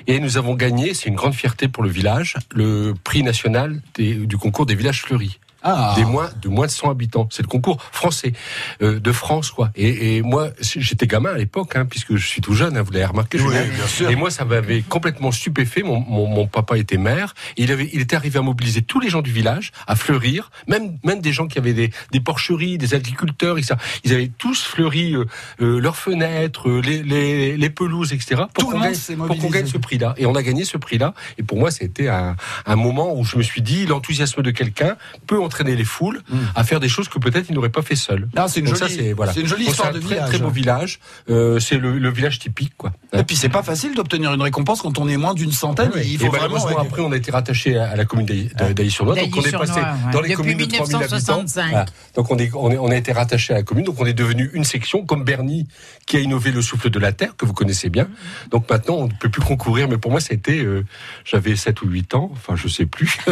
Et 0.07 0.19
nous 0.21 0.37
avons 0.37 0.55
gagné, 0.55 0.93
c'est 0.95 1.09
une 1.09 1.15
grande 1.15 1.35
fierté 1.35 1.69
pour 1.69 1.83
le 1.83 1.89
village, 1.89 2.37
le 2.55 2.95
prix 3.05 3.23
national 3.23 3.81
des- 3.95 4.15
du 4.15 4.37
concours 4.37 4.67
des 4.67 4.75
villages 4.75 5.03
fleuris. 5.03 5.39
Ah. 5.67 5.95
Des 5.97 6.05
moins, 6.05 6.31
de 6.43 6.49
moins 6.51 6.67
de 6.67 6.71
100 6.71 6.91
habitants. 6.91 7.27
C'est 7.31 7.43
le 7.43 7.49
concours 7.49 7.83
français, 7.91 8.35
euh, 8.83 9.01
de 9.01 9.13
France, 9.13 9.51
quoi. 9.51 9.71
Et, 9.75 10.17
et 10.17 10.23
moi, 10.23 10.51
j'étais 10.61 11.07
gamin 11.07 11.31
à 11.31 11.39
l'époque, 11.39 11.75
hein, 11.75 11.87
puisque 11.87 12.17
je 12.17 12.27
suis 12.27 12.43
tout 12.43 12.53
jeune, 12.53 12.77
hein, 12.77 12.83
vous 12.83 12.93
l'avez 12.93 13.07
remarqué. 13.07 13.41
Oui, 13.41 13.55
bien 13.75 13.87
sûr. 13.87 14.11
Et 14.11 14.15
moi, 14.15 14.31
ça 14.31 14.45
m'avait 14.45 14.83
complètement 14.83 15.33
stupéfait. 15.33 15.83
Mon, 15.83 16.01
mon, 16.01 16.27
mon 16.27 16.47
papa 16.47 16.77
était 16.77 16.99
maire. 16.99 17.35
Et 17.57 17.63
il, 17.63 17.73
avait, 17.73 17.89
il 17.95 18.03
était 18.03 18.15
arrivé 18.15 18.39
à 18.39 18.43
mobiliser 18.43 18.83
tous 18.83 19.01
les 19.01 19.09
gens 19.09 19.23
du 19.23 19.33
village, 19.33 19.73
à 19.87 19.97
fleurir, 19.97 20.51
même, 20.69 20.99
même 21.03 21.23
des 21.23 21.33
gens 21.33 21.47
qui 21.47 21.57
avaient 21.59 21.73
des, 21.73 21.91
des 22.13 22.21
porcheries, 22.21 22.77
des 22.77 22.93
agriculteurs, 22.93 23.57
etc. 23.57 23.77
Ils 24.05 24.13
avaient 24.13 24.31
tous 24.37 24.63
fleuri 24.63 25.15
euh, 25.15 25.25
euh, 25.63 25.81
leurs 25.81 25.97
fenêtres, 25.97 26.69
euh, 26.69 26.83
les, 26.83 27.03
les, 27.03 27.57
les 27.57 27.71
pelouses, 27.71 28.13
etc. 28.13 28.43
Pour 28.53 28.71
qu'on 28.71 28.81
gagne 28.81 29.67
ce 29.67 29.79
prix-là. 29.79 30.15
Et 30.19 30.27
on 30.27 30.35
a 30.35 30.43
gagné 30.43 30.65
ce 30.65 30.77
prix-là. 30.77 31.15
Et 31.39 31.43
pour 31.43 31.59
moi, 31.59 31.71
c'était 31.71 32.09
un, 32.09 32.37
un 32.67 32.77
moment 32.77 33.17
où 33.17 33.25
je 33.25 33.39
me 33.39 33.43
suis 33.43 33.63
dit, 33.63 33.87
l'enthousiasme 33.87 34.43
de 34.43 34.51
quelqu'un 34.51 34.97
peut 35.27 35.39
entraîner 35.55 35.77
les 35.77 35.85
foules 35.85 36.21
à 36.57 36.65
faire 36.65 36.81
des 36.81 36.89
choses 36.89 37.09
que 37.09 37.19
peut-être 37.21 37.47
il 37.49 37.55
n'aurait 37.55 37.69
pas 37.69 37.83
fait 37.83 37.95
seul. 37.95 38.29
Ah, 38.35 38.47
c'est 38.49 38.59
une 38.61 38.67
jolie- 38.67 38.79
ça, 38.79 38.89
c'est 38.89 39.13
voilà. 39.13 39.33
c'est 39.33 39.41
une 39.41 39.47
jolie 39.47 39.65
Donc 39.67 39.71
histoire 39.73 39.91
un 39.91 39.93
de 39.93 39.99
très, 40.01 40.09
village. 40.15 40.29
Très 40.31 40.39
beau 40.39 40.49
village. 40.51 40.99
Euh, 41.31 41.61
c'est 41.61 41.79
le, 41.79 41.99
le 41.99 42.11
village 42.11 42.41
typique, 42.41 42.73
quoi. 42.77 42.93
Et 43.17 43.23
puis 43.23 43.37
c'est 43.37 43.49
pas 43.49 43.63
facile 43.63 43.95
d'obtenir 43.95 44.33
une 44.35 44.43
récompense 44.43 44.83
quand 44.83 44.99
on 44.99 45.07
est 45.09 45.17
moins 45.17 45.35
d'une 45.35 45.53
centaine. 45.53 45.91
Ouais. 45.95 46.05
Il 46.05 46.15
Et 46.15 46.19
faut 46.19 46.27
vraiment. 46.33 46.43
malheureusement, 46.55 46.81
ouais. 46.81 46.87
après, 46.87 47.03
on 47.03 47.13
a 47.13 47.17
été 47.17 47.31
rattaché 47.31 47.79
à, 47.79 47.95
la 47.95 48.05
commune 48.05 48.27
d'Ailly- 48.27 48.51
de- 48.59 48.73
d'Ailly-sur-Noix. 48.73 49.15
Donc, 49.15 49.37
on 49.37 49.43
est 49.43 49.53
passé 49.53 49.73
ouais. 49.75 49.87
dans 50.13 50.21
les 50.21 50.31
Depuis 50.31 50.35
communes 50.35 50.59
de 50.59 50.65
3000 50.65 50.97
habitants. 50.97 50.99
1965. 50.99 51.71
Voilà. 51.71 51.85
Donc, 52.17 52.31
on, 52.33 52.39
est, 52.39 52.51
on, 52.55 52.71
est, 52.73 52.79
on 52.79 52.89
a 52.91 52.97
été 52.97 53.13
rattaché 53.13 53.53
à 53.53 53.57
la 53.59 53.63
commune. 53.63 53.85
Donc, 53.85 54.01
on 54.01 54.07
est 54.07 54.13
devenu 54.15 54.51
une 54.55 54.65
section, 54.65 55.05
comme 55.07 55.23
Bernie, 55.23 55.69
qui 56.07 56.17
a 56.17 56.21
innové 56.21 56.51
le 56.51 56.63
souffle 56.63 56.91
de 56.91 56.99
la 56.99 57.13
terre, 57.13 57.37
que 57.37 57.47
vous 57.47 57.53
connaissez 57.55 57.89
bien. 57.91 58.09
Donc, 58.51 58.69
maintenant, 58.69 58.95
on 58.97 59.07
ne 59.07 59.13
peut 59.13 59.29
plus 59.29 59.43
concourir. 59.43 59.87
Mais 59.89 59.99
pour 59.99 60.11
moi, 60.11 60.21
c'était, 60.21 60.59
euh, 60.65 60.85
j'avais 61.25 61.55
7 61.55 61.83
ou 61.83 61.87
8 61.89 62.15
ans. 62.15 62.31
Enfin, 62.33 62.57
je 62.57 62.67
sais 62.69 62.87
plus. 62.87 63.19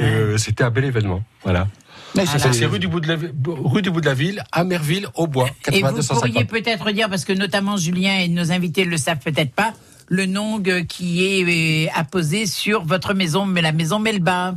Euh, 0.00 0.38
c'était 0.38 0.64
un 0.64 0.70
bel 0.70 0.84
événement. 0.84 1.22
Voilà. 1.50 1.68
Mais 2.16 2.26
c'est- 2.26 2.66
rue 2.66 2.78
du 2.78 2.88
bout 2.88 3.00
de 3.00 3.08
la, 3.08 3.16
rue 3.46 3.82
du 3.82 3.90
bout 3.90 4.00
de 4.00 4.06
la 4.06 4.14
ville, 4.14 4.42
à 4.50 4.64
Merville, 4.64 5.06
au 5.14 5.26
bois, 5.26 5.46
Et 5.72 5.80
vous 5.80 5.80
82 5.80 6.02
pourriez 6.08 6.44
peut-être 6.44 6.90
dire, 6.90 7.08
parce 7.08 7.24
que 7.24 7.32
notamment 7.32 7.76
Julien 7.76 8.18
et 8.18 8.28
nos 8.28 8.50
invités 8.50 8.84
le 8.84 8.96
savent 8.96 9.20
peut-être 9.24 9.52
pas, 9.52 9.74
le 10.08 10.26
nom 10.26 10.60
euh, 10.66 10.82
qui 10.82 11.24
est 11.24 11.86
euh, 11.86 11.90
apposé 11.94 12.46
sur 12.46 12.84
votre 12.84 13.14
maison, 13.14 13.46
mais 13.46 13.62
la 13.62 13.72
maison 13.72 14.00
Melba. 14.00 14.56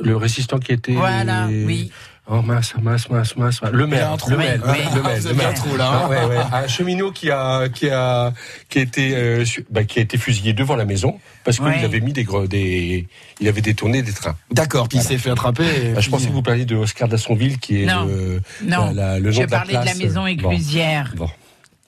Le 0.00 0.16
résistant 0.16 0.58
qui 0.58 0.72
était. 0.72 0.92
Voilà, 0.92 1.48
oui. 1.48 1.90
Oh 2.30 2.42
mince, 2.42 2.74
mince, 2.82 3.08
mince, 3.08 3.36
mince. 3.36 3.60
Le 3.72 3.86
maire, 3.86 4.14
le 4.28 4.36
maire, 4.36 4.60
Oui, 4.66 4.78
le 4.94 5.02
maire, 5.02 5.16
le 5.24 5.32
maire. 5.32 5.48
un 5.48 5.52
trou, 5.54 5.76
là, 5.76 5.90
hein. 5.90 6.00
Ah, 6.04 6.08
ouais, 6.10 6.24
ouais. 6.26 6.36
Un 6.52 6.68
cheminot 6.68 7.10
qui 7.10 7.30
a, 7.30 7.70
qui 7.70 7.88
a, 7.88 8.34
qui 8.68 8.78
a 8.78 8.82
été, 8.82 9.16
euh, 9.16 9.44
bah, 9.70 9.84
qui 9.84 9.98
a 9.98 10.02
été 10.02 10.18
fusillé 10.18 10.52
devant 10.52 10.76
la 10.76 10.84
maison 10.84 11.18
parce 11.42 11.56
qu'il 11.56 11.64
Ouais. 11.66 11.82
avait 11.82 12.00
mis 12.00 12.12
des, 12.12 12.26
des, 12.48 13.08
il 13.40 13.48
avait 13.48 13.62
détourné 13.62 14.02
des 14.02 14.12
trains. 14.12 14.36
D'accord, 14.50 14.88
puis 14.88 14.98
il 14.98 15.04
s'est 15.04 15.16
fait 15.16 15.30
attraper. 15.30 15.64
et 15.64 15.92
Bah, 15.94 16.00
je 16.00 16.10
pensais 16.10 16.26
que 16.26 16.32
vous 16.32 16.42
parliez 16.42 16.66
de 16.66 16.76
Oscar 16.76 17.08
d'Assonville 17.08 17.58
qui 17.58 17.82
est 17.82 17.86
Non. 17.86 18.04
le, 18.04 18.42
Non, 18.62 18.86
la- 18.88 18.92
la- 18.92 19.18
le 19.18 19.30
nom 19.30 19.32
je 19.32 19.46
de 19.46 19.50
la 19.50 19.58
parlais 19.58 19.78
de 19.78 19.84
la 19.86 19.94
maison 19.94 20.20
Bon. 20.20 20.26
éclusière. 20.26 21.14
Bon. 21.16 21.30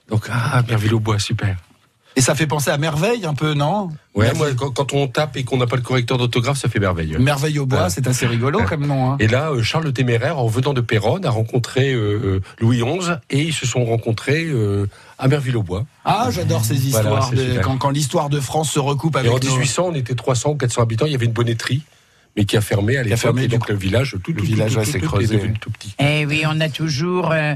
Donc, 0.09 0.25
ah, 0.33 0.63
Merville 0.67 0.95
au 0.95 1.01
bois, 1.01 1.19
super. 1.19 1.57
Et 2.17 2.21
ça 2.21 2.35
fait 2.35 2.47
penser 2.49 2.71
à 2.71 2.77
merveille 2.79 3.25
un 3.25 3.35
peu, 3.35 3.55
non 3.55 3.91
Ouais, 4.15 4.33
moi, 4.35 4.49
quand, 4.57 4.71
quand 4.73 4.93
on 4.93 5.07
tape 5.07 5.37
et 5.37 5.45
qu'on 5.45 5.57
n'a 5.59 5.67
pas 5.67 5.77
le 5.77 5.83
correcteur 5.83 6.19
d'autographe, 6.19 6.59
ça 6.59 6.69
fait 6.69 6.81
merveille. 6.81 7.17
Merveille 7.21 7.59
au 7.61 7.67
bois, 7.67 7.89
c'est 7.89 8.07
assez 8.09 8.27
rigolo 8.27 8.61
comme 8.65 8.85
nom. 8.87 9.13
hein. 9.13 9.17
Et 9.21 9.29
là, 9.29 9.51
euh, 9.53 9.63
Charles 9.63 9.85
le 9.85 9.93
Téméraire, 9.93 10.39
en 10.39 10.49
venant 10.49 10.75
de 10.75 10.81
Péronne, 10.81 11.25
a 11.25 11.31
rencontré 11.31 11.93
euh, 11.93 12.21
euh, 12.25 12.41
Louis 12.61 12.83
XI 12.83 13.11
et 13.31 13.39
ils 13.41 13.53
se 13.55 13.65
sont 13.65 13.85
rencontrés 13.85 14.45
euh, 14.47 14.87
à 15.19 15.29
Merville-au-Bois. 15.29 15.87
Ah, 16.05 16.29
j'adore 16.33 16.65
ces 16.65 16.85
histoires. 16.89 17.31
de- 17.31 17.61
quand 17.63 17.77
quand 17.79 17.91
l'histoire 17.91 18.29
de 18.29 18.41
France 18.41 18.73
se 18.73 18.81
recoupe 18.81 19.15
Et 19.17 19.21
avec 19.21 19.31
en 19.31 19.35
nos- 19.37 19.41
1800, 19.41 19.85
on 19.91 19.95
était 19.95 20.15
300 20.17 20.51
ou 20.51 20.55
400 20.57 20.83
habitants. 20.83 21.07
Il 21.07 21.13
y 21.13 21.15
avait 21.15 21.27
une 21.27 21.33
bonnetterie, 21.33 21.83
mais 22.37 22.45
qui 22.45 22.57
a 22.57 22.61
fermé 22.61 22.97
à 22.97 23.01
a 23.01 23.03
l'époque. 23.05 23.47
donc 23.49 23.69
le 23.69 23.77
village, 23.77 24.17
tout, 24.25 24.33
tout, 24.33 24.43
village, 24.43 24.73
tout, 24.75 24.81
tout, 24.81 24.85
s'est 24.85 24.99
tout 24.99 25.07
creusé. 25.07 25.35
est 25.37 25.39
devenu 25.39 25.59
tout 25.61 25.71
petit. 25.71 25.95
Eh 26.01 26.27
oui, 26.27 26.43
on 26.49 26.61
a 26.61 26.69
toujours, 26.69 27.31
euh, 27.31 27.55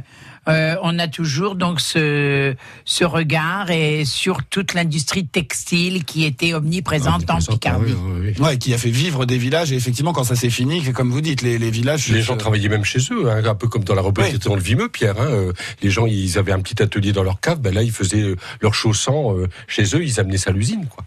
euh, 0.48 0.76
on 0.82 0.98
a 0.98 1.08
toujours 1.08 1.54
donc 1.54 1.80
ce, 1.80 2.54
ce 2.84 3.04
regard 3.04 3.70
et 3.70 4.04
sur 4.04 4.44
toute 4.44 4.74
l'industrie 4.74 5.26
textile 5.26 6.04
qui 6.04 6.24
était 6.24 6.54
omniprésente 6.54 7.28
en 7.30 7.38
Picardie. 7.38 7.94
Ah, 7.96 8.00
oui, 8.04 8.32
oui. 8.38 8.44
Ouais, 8.44 8.58
qui 8.58 8.74
a 8.74 8.78
fait 8.78 8.90
vivre 8.90 9.24
des 9.26 9.38
villages. 9.38 9.72
Et 9.72 9.76
effectivement, 9.76 10.12
quand 10.12 10.24
ça 10.24 10.36
s'est 10.36 10.50
fini, 10.50 10.82
comme 10.92 11.10
vous 11.10 11.20
dites, 11.20 11.42
les, 11.42 11.58
les 11.58 11.70
villages. 11.70 12.08
Les 12.08 12.22
gens 12.22 12.36
travaillaient 12.36 12.68
même 12.68 12.84
chez 12.84 12.98
eux, 13.10 13.30
hein, 13.30 13.42
un 13.44 13.54
peu 13.54 13.68
comme 13.68 13.84
dans 13.84 13.94
la 13.94 14.02
reprise 14.02 14.26
Oui. 14.26 14.30
qui 14.32 14.36
était 14.36 14.48
dans 14.48 14.56
le 14.56 14.62
Vimeux, 14.62 14.88
Pierre. 14.88 15.20
hein, 15.20 15.26
euh, 15.30 15.52
les 15.82 15.90
gens, 15.90 16.06
ils 16.06 16.38
avaient 16.38 16.52
un 16.52 16.60
petit 16.60 16.82
atelier 16.82 17.12
dans 17.12 17.22
leur 17.22 17.40
cave. 17.40 17.60
Ben 17.60 17.72
là, 17.74 17.82
ils 17.82 17.92
faisaient 17.92 18.20
euh, 18.22 18.36
leur 18.60 18.74
chaussant 18.74 19.36
euh, 19.36 19.48
chez 19.66 19.84
eux. 19.94 20.04
Ils 20.04 20.20
amenaient 20.20 20.36
ça 20.38 20.50
à 20.50 20.52
l'usine, 20.52 20.86
quoi. 20.88 21.04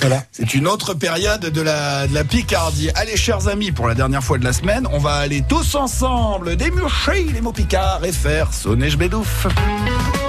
Voilà. 0.00 0.24
C'est 0.32 0.54
une 0.54 0.66
autre 0.66 0.94
période 0.94 1.40
de 1.40 1.60
la, 1.62 2.06
de 2.06 2.14
la 2.14 2.24
Picardie. 2.24 2.90
Allez, 2.94 3.16
chers 3.16 3.48
amis, 3.48 3.72
pour 3.72 3.88
la 3.88 3.94
dernière 3.94 4.22
fois 4.22 4.38
de 4.38 4.44
la 4.44 4.52
semaine, 4.52 4.86
on 4.92 4.98
va 4.98 5.14
aller 5.14 5.42
tous 5.48 5.74
ensemble 5.74 6.56
démurcher 6.56 7.24
les 7.32 7.40
mots 7.40 7.52
picards 7.52 8.04
et 8.04 8.12
faire 8.12 8.39
je 8.88 8.96
bédouffe. 8.96 9.46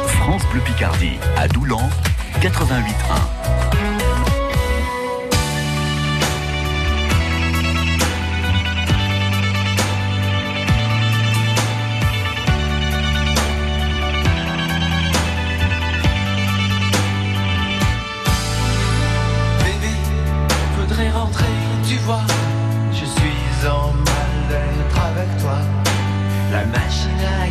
France 0.07 0.41
Bleu 0.51 0.61
Picardie, 0.61 1.17
à 1.37 1.47
Doulan, 1.47 1.89
88.1. 2.41 2.51
Bébé, 19.63 19.93
faudrait 20.77 21.11
rentrer, 21.11 21.45
tu 21.87 21.95
vois. 21.99 22.21
Je 22.91 23.05
suis 23.05 23.67
en 23.69 23.93
mal-être 23.93 24.99
avec 24.99 25.37
toi. 25.41 25.57
La 26.51 26.65
machine 26.65 27.09
à 27.41 27.50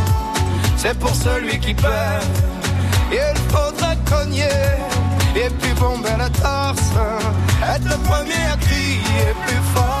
c'est 0.81 0.97
pour 0.97 1.13
celui 1.13 1.59
qui 1.59 1.75
perd. 1.75 2.23
Il 3.11 3.37
faudrait 3.51 3.97
cogner 4.09 4.57
et 5.35 5.49
puis 5.59 5.73
bomber 5.79 6.17
la 6.17 6.29
torse, 6.29 6.91
être 7.75 7.83
le 7.83 7.97
premier 8.09 8.43
à 8.51 8.57
crier 8.57 9.27
plus 9.45 9.63
fort. 9.75 10.00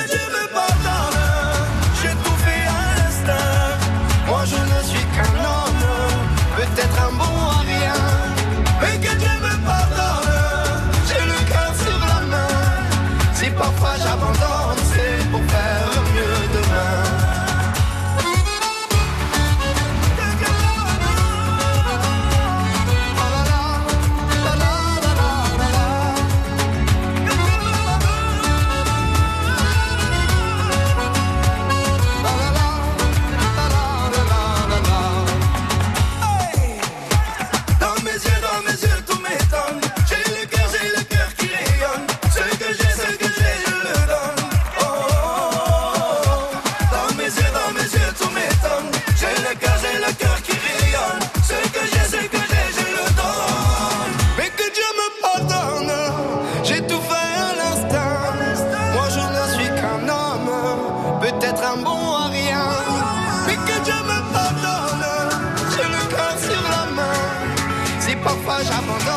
Parfois 68.23 68.63
j'abandonne, 68.63 69.10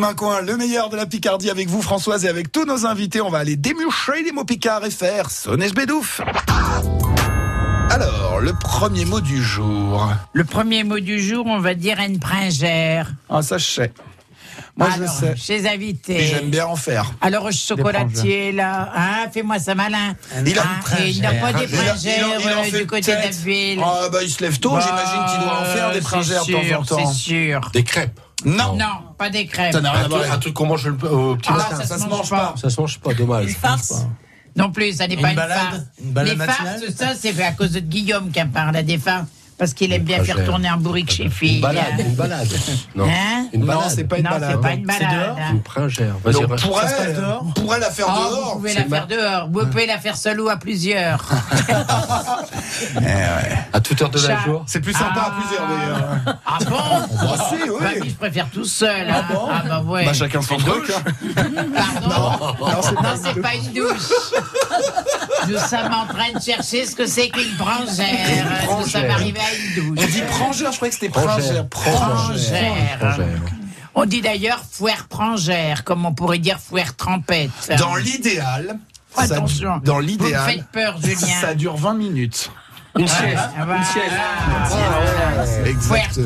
T'es 0.00 0.06
de 0.06 0.08
main 0.08 0.14
coin, 0.14 0.40
le 0.40 0.56
meilleur 0.56 0.88
de 0.88 0.96
la 0.96 1.04
Picardie 1.04 1.50
avec 1.50 1.68
vous 1.68 1.82
Françoise 1.82 2.24
et 2.24 2.28
avec 2.30 2.50
tous 2.50 2.64
nos 2.64 2.86
invités. 2.86 3.20
On 3.20 3.28
va 3.28 3.36
aller 3.36 3.56
démucher 3.56 4.22
les 4.24 4.32
mots 4.32 4.46
picards 4.46 4.86
et 4.86 4.90
faire 4.90 5.30
sonner 5.30 5.68
ce 5.68 5.74
bédouf. 5.74 6.22
Alors, 7.90 8.40
le 8.40 8.54
premier 8.54 9.04
mot 9.04 9.20
du 9.20 9.42
jour. 9.42 10.10
Le 10.32 10.44
premier 10.44 10.84
mot 10.84 11.00
du 11.00 11.22
jour, 11.22 11.44
on 11.46 11.58
va 11.58 11.74
dire 11.74 11.98
une 12.00 12.18
pringère. 12.18 13.10
Ah, 13.28 13.42
ça 13.42 13.58
je 13.58 13.66
sais. 13.66 13.92
Moi 14.78 14.88
Alors, 14.90 15.06
je 15.06 15.12
sais. 15.12 15.36
Chez 15.36 15.68
invités. 15.68 16.22
Et 16.22 16.26
j'aime 16.28 16.48
bien 16.48 16.64
en 16.64 16.76
faire. 16.76 17.12
Alors, 17.20 17.44
au 17.44 17.52
chocolatier, 17.52 18.52
là, 18.52 18.90
hein, 18.96 19.28
fais-moi 19.30 19.58
ça 19.58 19.74
malin. 19.74 20.14
Il 20.46 20.58
a 20.58 20.62
Hein, 20.62 20.96
il 21.04 21.20
n'a 21.20 21.34
pas 21.34 21.52
des 21.52 21.66
pringères 21.66 22.26
euh, 22.46 22.78
du 22.78 22.86
côté 22.86 23.12
peut-être. 23.12 23.22
d'Abbeville. 23.22 23.80
Ah 23.84 24.08
bah 24.10 24.22
il 24.22 24.30
se 24.30 24.42
lève 24.42 24.58
tôt, 24.60 24.70
Bah, 24.70 24.80
j'imagine 24.80 25.30
qu'il 25.30 25.44
doit 25.44 25.60
en 25.60 25.64
faire 25.66 25.88
des 25.90 25.96
c'est 25.96 26.00
pringères 26.00 26.46
de 26.46 26.52
temps 26.52 26.80
en 26.80 26.84
temps. 26.84 27.12
C'est 27.12 27.18
sûr. 27.18 27.70
Des 27.74 27.84
crêpes. 27.84 28.18
Non. 28.44 28.74
Non, 28.76 28.86
pas 29.18 29.30
des 29.30 29.46
crêpes. 29.46 29.72
Ça 29.72 29.80
n'a 29.80 29.92
rien 29.92 30.04
à 30.04 30.08
voir. 30.08 30.32
un 30.32 30.38
truc 30.38 30.54
qu'on 30.54 30.66
mange 30.66 30.86
le- 30.86 30.92
au 31.12 31.36
petit 31.36 31.50
Ah, 31.52 31.56
matin. 31.58 31.84
ça, 31.84 31.98
se 31.98 32.06
mange 32.06 32.30
pas. 32.30 32.54
Ça 32.60 32.70
se 32.70 32.80
mange 32.80 32.98
pas, 32.98 33.12
dommage. 33.14 33.44
Une 33.48 33.54
farce 33.54 34.06
Non 34.56 34.70
plus, 34.72 34.94
ça 34.96 35.06
n'est 35.06 35.14
Une 35.14 35.20
pas 35.22 35.30
une 35.30 35.36
balade 35.36 35.58
farce. 35.58 35.80
Une 36.02 36.10
balade 36.12 36.30
Les 36.32 36.36
matinale 36.36 36.80
farces, 36.80 36.94
ça, 36.96 37.06
c'est 37.18 37.32
fait 37.32 37.44
à 37.44 37.52
cause 37.52 37.72
de 37.72 37.80
Guillaume 37.80 38.30
qui 38.30 38.40
parle 38.46 38.76
à 38.76 38.82
des 38.82 38.98
farces. 38.98 39.26
Parce 39.58 39.74
qu'il 39.74 39.92
aime 39.92 40.04
bien 40.04 40.24
faire 40.24 40.42
tourner 40.46 40.68
un 40.68 40.78
bourrique 40.78 41.12
chez 41.12 41.24
Une 41.24 41.30
filles. 41.30 41.60
balade, 41.60 41.84
une 41.98 42.14
balade. 42.14 42.48
Non. 42.96 43.04
Hein 43.06 43.46
Une 43.52 43.60
Non, 43.60 43.66
balade. 43.66 43.90
c'est 43.94 44.04
pas 44.04 44.16
une 44.16 44.24
non, 44.24 44.30
balade. 44.30 44.50
c'est 44.52 44.60
pas 44.62 44.72
une 44.72 44.86
C'est 44.90 45.04
balade. 45.04 45.20
dehors 45.26 45.36
hein. 45.38 45.50
Une 45.52 45.60
pringère. 45.62 46.14
Vas-y, 46.24 46.32
Donc, 46.32 46.44
on 46.44 46.48
reste. 46.52 46.64
pourrait, 46.64 46.82
Ça 46.88 46.88
se 46.88 46.96
passe 47.04 47.14
dehors 47.18 47.44
on 47.46 47.50
pourrait 47.60 47.78
la 47.80 47.90
faire 47.90 48.06
Ah, 48.08 48.14
dehors. 48.30 48.44
vous 48.54 48.56
pouvez 48.60 48.72
la 48.74 48.86
ma- 48.86 48.96
faire 48.96 49.06
dehors. 49.06 49.48
Vous 49.52 49.66
pouvez 49.66 49.84
la 49.86 49.98
faire 49.98 50.16
seule 50.16 50.40
ou 50.40 50.48
à 50.48 50.56
plusieurs. 50.56 51.28
À 53.72 53.80
toute 53.80 54.00
heure 54.02 54.10
de 54.10 54.26
la 54.26 54.40
jour. 54.44 54.64
C'est 54.66 54.80
plus 54.80 54.92
sympa 54.92 55.12
Ah. 55.16 55.26
à 55.26 55.40
plusieurs 55.40 55.68
d'ailleurs. 55.68 56.38
Ah 56.46 56.58
bon? 56.68 57.49
Préfère 58.20 58.48
tout 58.50 58.64
seul. 58.64 59.08
hein. 59.10 59.24
Ah 59.50 59.62
bah 59.66 59.82
ouais. 59.82 60.04
Bah 60.04 60.12
chacun 60.12 60.42
son 60.42 60.56
truc. 60.58 60.92
hein. 60.94 61.02
Pardon 61.74 62.54
Non, 62.60 62.82
c'est 62.82 62.92
Non, 62.94 63.02
pas 63.02 63.16
c'est 63.16 63.40
pas 63.40 63.54
une 63.54 63.72
douche. 63.72 64.10
Nous 65.48 65.58
sommes 65.58 65.92
en 65.92 66.06
train 66.06 66.32
de 66.38 66.40
chercher 66.42 66.84
ce 66.86 66.94
que 66.94 67.06
c'est 67.06 67.28
qu'une 67.30 67.56
prangère. 67.56 68.46
Nous 68.78 68.86
sommes 68.86 69.10
arrivés 69.10 69.40
à 69.40 69.54
une 69.54 69.94
douche. 69.94 69.98
On 70.04 70.06
dit 70.06 70.22
prangère, 70.22 70.70
je 70.72 70.76
croyais 70.76 70.90
que 70.90 70.98
c'était 71.00 71.08
Prangère. 71.08 71.66
prangère. 71.68 71.68
Prangère. 71.68 72.98
Prangère. 72.98 73.26
On 73.94 74.04
dit 74.04 74.20
d'ailleurs 74.20 74.62
fouère 74.70 75.06
prangère, 75.08 75.82
comme 75.84 76.06
on 76.06 76.12
pourrait 76.14 76.38
dire 76.38 76.58
fouère 76.60 76.94
trempette. 76.94 77.50
Dans 77.78 77.96
l'idéal, 77.96 78.78
ça- 79.14 79.22
Attention. 79.22 79.80
dans 79.82 79.94
Vous 79.96 80.00
me 80.02 80.06
l'idéal, 80.06 80.48
faites 80.50 80.66
peur, 80.72 80.96
Julien. 81.02 81.16
ça 81.40 81.54
dure 81.54 81.76
20 81.76 81.94
minutes. 81.94 82.50
Une 82.98 83.06
sieste. 83.06 83.36
Ah, 83.58 83.64
voilà. 83.64 83.80
Une 85.66 85.80
sieste. 85.80 86.20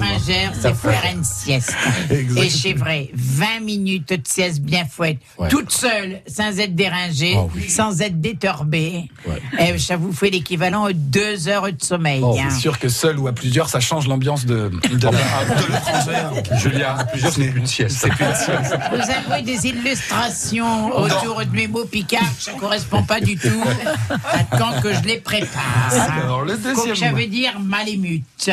C'est 0.61 0.75
faire 0.75 1.03
une 1.15 1.25
sieste. 1.25 1.75
Exactement. 2.11 2.43
Et 2.43 2.51
c'est 2.51 2.73
vrai, 2.73 3.11
20 3.15 3.61
minutes 3.65 4.09
de 4.09 4.19
sieste 4.27 4.61
bien 4.61 4.85
fouette, 4.85 5.19
Ouais. 5.39 5.49
toute 5.49 5.71
seule, 5.71 6.21
sans 6.27 6.59
être 6.59 6.75
dérangée, 6.75 7.35
Oh 7.37 7.51
oui. 7.55 7.69
sans 7.69 8.01
être 8.01 8.21
détorbée. 8.21 9.11
Ouais. 9.27 9.43
Et 9.75 9.79
ça 9.79 9.97
vous 9.97 10.13
fait 10.13 10.31
l'équivalent 10.31 10.87
de 10.87 10.93
deux 10.93 11.49
heures 11.49 11.65
de 11.71 11.83
sommeil. 11.83 12.21
Oh, 12.25 12.37
hein. 12.39 12.47
C'est 12.51 12.61
sûr 12.61 12.79
que 12.79 12.89
seul 12.89 13.19
ou 13.19 13.29
à 13.29 13.33
plusieurs, 13.33 13.69
ça 13.69 13.81
change 13.81 14.07
l'ambiance 14.09 14.47
de, 14.47 14.71
de, 14.71 15.05
la- 15.09 15.11
de 15.11 15.73
l'étrangère. 15.73 16.33
Julien, 16.59 16.97
à 16.99 17.05
plusieurs, 17.05 17.33
c'est 17.33 17.45
une 17.45 17.67
sieste. 17.67 17.99
C'est 18.01 18.09
plus 18.11 18.25
une 18.25 18.35
sieste. 18.35 18.75
Vous 18.91 19.33
avez 19.33 19.43
des 19.43 19.67
illustrations 19.67 20.97
autour 20.97 21.45
de 21.45 21.51
mes 21.55 21.67
mots 21.69 21.85
picards, 21.85 22.23
ça 22.39 22.53
correspond 22.53 23.03
pas 23.03 23.21
du 23.21 23.37
tout 23.37 23.63
à 24.11 24.57
quand 24.57 24.81
que 24.81 24.93
je 24.95 25.01
les 25.03 25.19
prépare. 25.19 25.91
Alors, 26.23 26.43
le 26.43 26.54
Comme 26.63 26.75
deuxième 26.75 26.97
ça 26.97 27.11
mot. 27.11 27.17
veut 27.19 27.27
dire 27.27 27.59
mal 27.61 27.89
et 27.89 27.97
mute. 27.97 28.51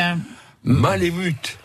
Mal 0.64 1.04
émute. 1.04 1.58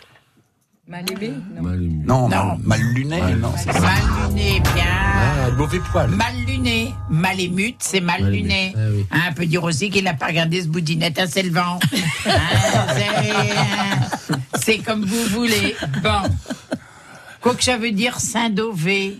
Mal 0.87 1.03
aimé 1.11 1.33
Non. 1.53 1.61
Mal 1.63 1.83
émute. 1.83 2.05
Non, 2.07 2.29
Non. 2.29 2.45
mal, 2.45 2.57
mal 2.63 2.81
luné, 2.93 3.21
non, 3.35 3.53
ça. 3.57 3.73
Mal 3.79 4.01
luné, 4.29 4.61
bien. 4.73 4.85
Ah, 4.87 5.51
mauvais 5.57 5.79
poil. 5.91 6.09
Mal 6.11 6.33
luné, 6.47 6.93
mal 7.09 7.39
et 7.41 7.49
mute, 7.49 7.75
c'est 7.79 7.99
mal, 7.99 8.23
luné. 8.31 8.73
ah 8.75 8.79
oui. 8.91 9.05
Hein, 9.11 9.19
on 9.29 9.33
peut 9.33 9.45
dire 9.45 9.63
aussi 9.65 9.89
qu'il 9.89 10.05
n'a 10.05 10.13
pas 10.13 10.27
regardé 10.27 10.61
ce 10.61 10.67
boudinette 10.67 11.19
à 11.19 11.27
Selvant. 11.27 11.79
Hein, 12.25 13.99
c'est- 14.59 14.77
comme 14.79 15.03
vous 15.05 15.23
voulez. 15.25 15.75
Bon. 16.03 16.21
Quoi 17.41 17.55
que 17.55 17.63
ça 17.63 17.77
veut 17.77 17.91
dire 17.91 18.19
Saint-Dové, 18.19 19.19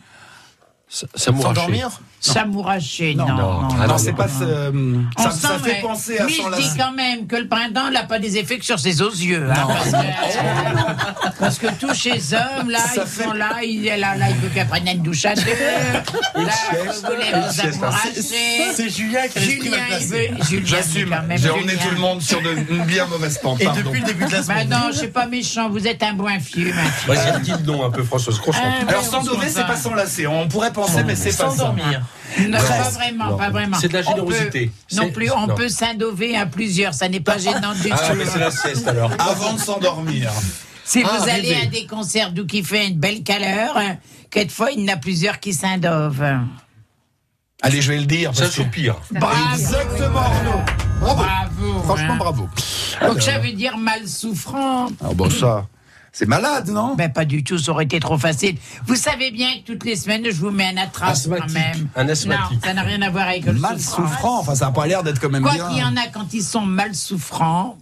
Ça, 0.90 1.06
ça 1.16 1.32
mourra 1.32 1.50
S'endormir? 1.50 2.00
Samouraché, 2.20 3.16
non. 3.16 3.28
non, 3.28 3.36
non. 3.36 3.62
non. 3.62 3.68
Ah, 3.82 3.88
Non, 3.88 3.98
c'est 3.98 4.14
pas 4.14 4.28
ce. 4.28 4.72
On 5.18 5.22
Ça, 5.24 5.32
sent, 5.32 5.38
ça 5.48 5.60
fait 5.60 5.74
mais- 5.76 5.82
penser 5.82 6.18
à 6.20 6.26
Mais 6.26 6.32
son 6.34 6.52
je 6.52 6.58
dis 6.62 6.70
quand 6.78 6.92
même 6.92 7.28
que 7.28 7.36
le 7.36 7.48
printemps 7.48 7.90
n'a 7.92 8.04
pas 8.04 8.20
des 8.20 8.38
effets 8.38 8.58
que 8.58 8.66
sur 8.66 8.80
ses 8.80 9.02
os 9.02 9.22
yeux. 9.24 9.48
hein, 9.50 9.68
parce, 9.68 9.92
que, 9.92 11.40
parce 11.40 11.60
que 11.60 11.68
tous 11.80 11.94
ces 11.94 12.34
hommes, 12.34 12.70
là, 12.70 12.80
Ça 12.80 13.04
ils 13.04 13.08
fait- 13.08 13.24
sont 13.24 13.34
là, 13.34 13.52
il 13.64 13.86
est 13.88 13.98
là, 13.98 14.16
là, 14.16 14.30
il 14.30 14.36
veut 14.38 14.50
qu'elle 14.50 14.68
prenne 14.68 14.88
une 14.88 15.04
douche 15.04 15.26
à 15.26 15.36
deux. 15.36 15.42
Là, 15.44 16.52
vous 16.74 17.08
voulez 17.08 17.32
vous 17.34 17.62
amouracher. 17.62 18.22
C'est 18.22 18.90
Julien 18.90 19.28
qui 19.28 19.38
a 19.38 19.42
Julien, 19.42 19.78
il 20.00 20.08
veut. 20.08 20.18
Julien, 20.50 20.66
J'assume. 20.66 21.16
J'ai 21.36 21.50
emmené 21.52 21.74
tout 21.76 21.92
le 21.92 21.98
monde 22.00 22.22
sur 22.22 22.42
de, 22.42 22.50
une 22.70 22.84
bien 22.86 23.06
mauvaise 23.08 23.38
pente. 23.38 23.62
Et 23.62 23.66
pardon. 23.66 23.82
depuis 23.84 24.02
le 24.02 24.06
début 24.08 24.26
de 24.26 24.32
la 24.32 24.38
Bah 24.40 24.44
semaine. 24.44 24.70
non, 24.70 24.88
je 24.92 24.98
suis 24.98 25.08
pas 25.08 25.28
méchant, 25.28 25.70
vous 25.70 25.88
êtes 25.88 26.02
un 26.04 26.14
bon 26.14 26.24
Mathieu. 26.24 26.74
Vas-y, 27.08 27.42
dis 27.42 27.52
le 27.52 27.60
nom 27.72 27.86
un 27.86 27.90
peu, 27.92 28.04
Françoise. 28.04 28.38
Concentre. 28.40 28.66
Ah, 28.66 28.82
Alors, 28.88 29.02
ouais, 29.02 29.08
on 29.08 29.12
s'endormer, 29.12 29.48
se 29.48 29.54
c'est 29.56 29.66
pas 29.68 29.76
s'enlacer. 29.78 30.28
On 30.28 30.48
pourrait 30.48 30.74
penser, 30.74 31.04
mais 31.06 31.16
c'est 31.16 31.30
pas. 31.38 31.50
S'endormir. 31.50 32.02
Non, 32.40 32.58
pas 32.58 32.90
vraiment, 32.90 33.26
Non. 33.32 33.38
pas 33.38 33.50
vraiment. 33.50 33.78
C'est 33.80 33.88
de 33.88 33.94
la 33.94 34.00
peut- 34.04 34.10
générosité. 34.10 34.72
Non 34.94 35.10
plus, 35.12 35.32
on 35.32 35.48
non. 35.48 35.56
peut 35.56 35.70
s'indover 35.70 36.36
à 36.38 36.46
plusieurs, 36.46 36.94
ça 36.94 37.08
n'est 37.10 37.20
pas 37.20 37.38
gênant 37.38 37.74
du 37.74 37.90
Ah, 37.92 37.98
tout. 37.98 38.16
mais 38.16 38.26
c'est 38.26 38.40
la 38.40 38.52
sieste 38.52 38.88
alors. 38.88 39.12
Avant 39.18 39.54
de 39.54 39.60
s'endormir. 39.60 40.32
Si 40.84 41.04
Ah, 41.06 41.18
vous 41.18 41.24
allez 41.30 41.54
rêver. 41.54 41.62
à 41.64 41.66
des 41.66 41.86
concerts 41.86 42.32
d'où 42.32 42.46
qui 42.46 42.64
fait 42.64 42.88
une 42.88 42.98
belle 42.98 43.22
chaleur, 43.28 43.78
euh, 43.78 43.82
quelquefois 44.30 44.72
il 44.72 44.82
y 44.82 44.90
en 44.90 44.94
a 44.94 44.98
plusieurs 44.98 45.40
qui 45.40 45.54
s'indovent. 45.54 46.24
Allez, 47.62 47.82
je 47.82 47.92
vais 47.92 48.00
le 48.00 48.06
dire. 48.06 48.36
Ça 48.36 48.50
soupire. 48.50 48.96
Bravo, 49.12 49.36
Exactement, 49.54 50.20
Arnaud. 50.20 50.62
Bravo. 51.00 51.24
bravo. 51.24 51.84
Franchement, 51.84 52.14
hein. 52.14 52.18
bravo. 52.18 52.50
Donc 53.02 53.22
ça 53.22 53.40
veut 53.40 53.52
dire 53.54 53.78
mal 53.78 54.08
souffrant. 54.08 54.88
Ah 55.04 55.10
bon, 55.14 55.30
ça, 55.30 55.66
c'est 56.12 56.26
malade, 56.28 56.70
non 56.70 56.96
Ben 56.96 57.12
pas 57.12 57.26
du 57.26 57.44
tout, 57.44 57.58
ça 57.58 57.72
aurait 57.72 57.84
été 57.86 58.00
trop 58.00 58.18
facile. 58.18 58.56
Vous 58.86 58.96
savez 58.96 59.32
bien 59.32 59.48
que 59.60 59.72
toutes 59.72 59.86
les 59.86 59.96
semaines 59.96 60.24
je 60.26 60.32
vous 60.40 60.52
mets 60.52 60.68
un 60.68 60.78
attrape 60.78 61.16
quand 61.28 61.52
même. 61.54 61.88
Un 61.96 62.10
asthmatique. 62.10 62.54
Non, 62.54 62.60
ça 62.64 62.74
n'a 62.74 62.82
rien 62.84 63.02
à 63.02 63.10
voir 63.10 63.28
avec 63.28 63.46
le 63.46 63.54
Mal 63.54 63.80
souffrant. 63.80 64.08
souffrant. 64.08 64.40
Enfin, 64.40 64.56
ça 64.56 64.66
n'a 64.66 64.72
pas 64.72 64.88
l'air 64.88 65.04
d'être 65.04 65.20
quand 65.20 65.30
même 65.30 65.44
Quoi 65.44 65.54
bien. 65.54 65.68
qu'il 65.70 65.78
y 65.80 65.84
en 65.84 65.96
a 65.96 66.08
quand 66.14 66.34
ils 66.34 66.44
sont 66.44 66.62
mal 66.62 66.96
souffrants, 66.96 67.78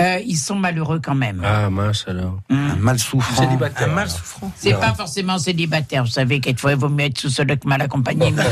euh, 0.00 0.18
ils 0.26 0.36
sont 0.36 0.56
malheureux 0.56 1.00
quand 1.02 1.14
même. 1.14 1.42
Ah 1.44 1.70
mince 1.70 2.04
alors. 2.08 2.38
Un 2.50 2.76
mal 2.76 2.98
souffrant. 2.98 3.42
Célibataire. 3.42 3.88
Un 3.88 3.92
mal 3.92 4.10
souffrant. 4.10 4.50
C'est 4.56 4.72
pas 4.74 4.94
forcément 4.94 5.38
célibataire, 5.38 6.04
vous 6.04 6.10
savez, 6.10 6.40
quelquefois 6.40 6.72
il 6.72 6.78
vaut 6.78 6.88
mieux 6.88 7.06
être 7.06 7.18
sous 7.18 7.30
seul 7.30 7.46
que 7.58 7.68
mal 7.68 7.80
accompagné. 7.82 8.34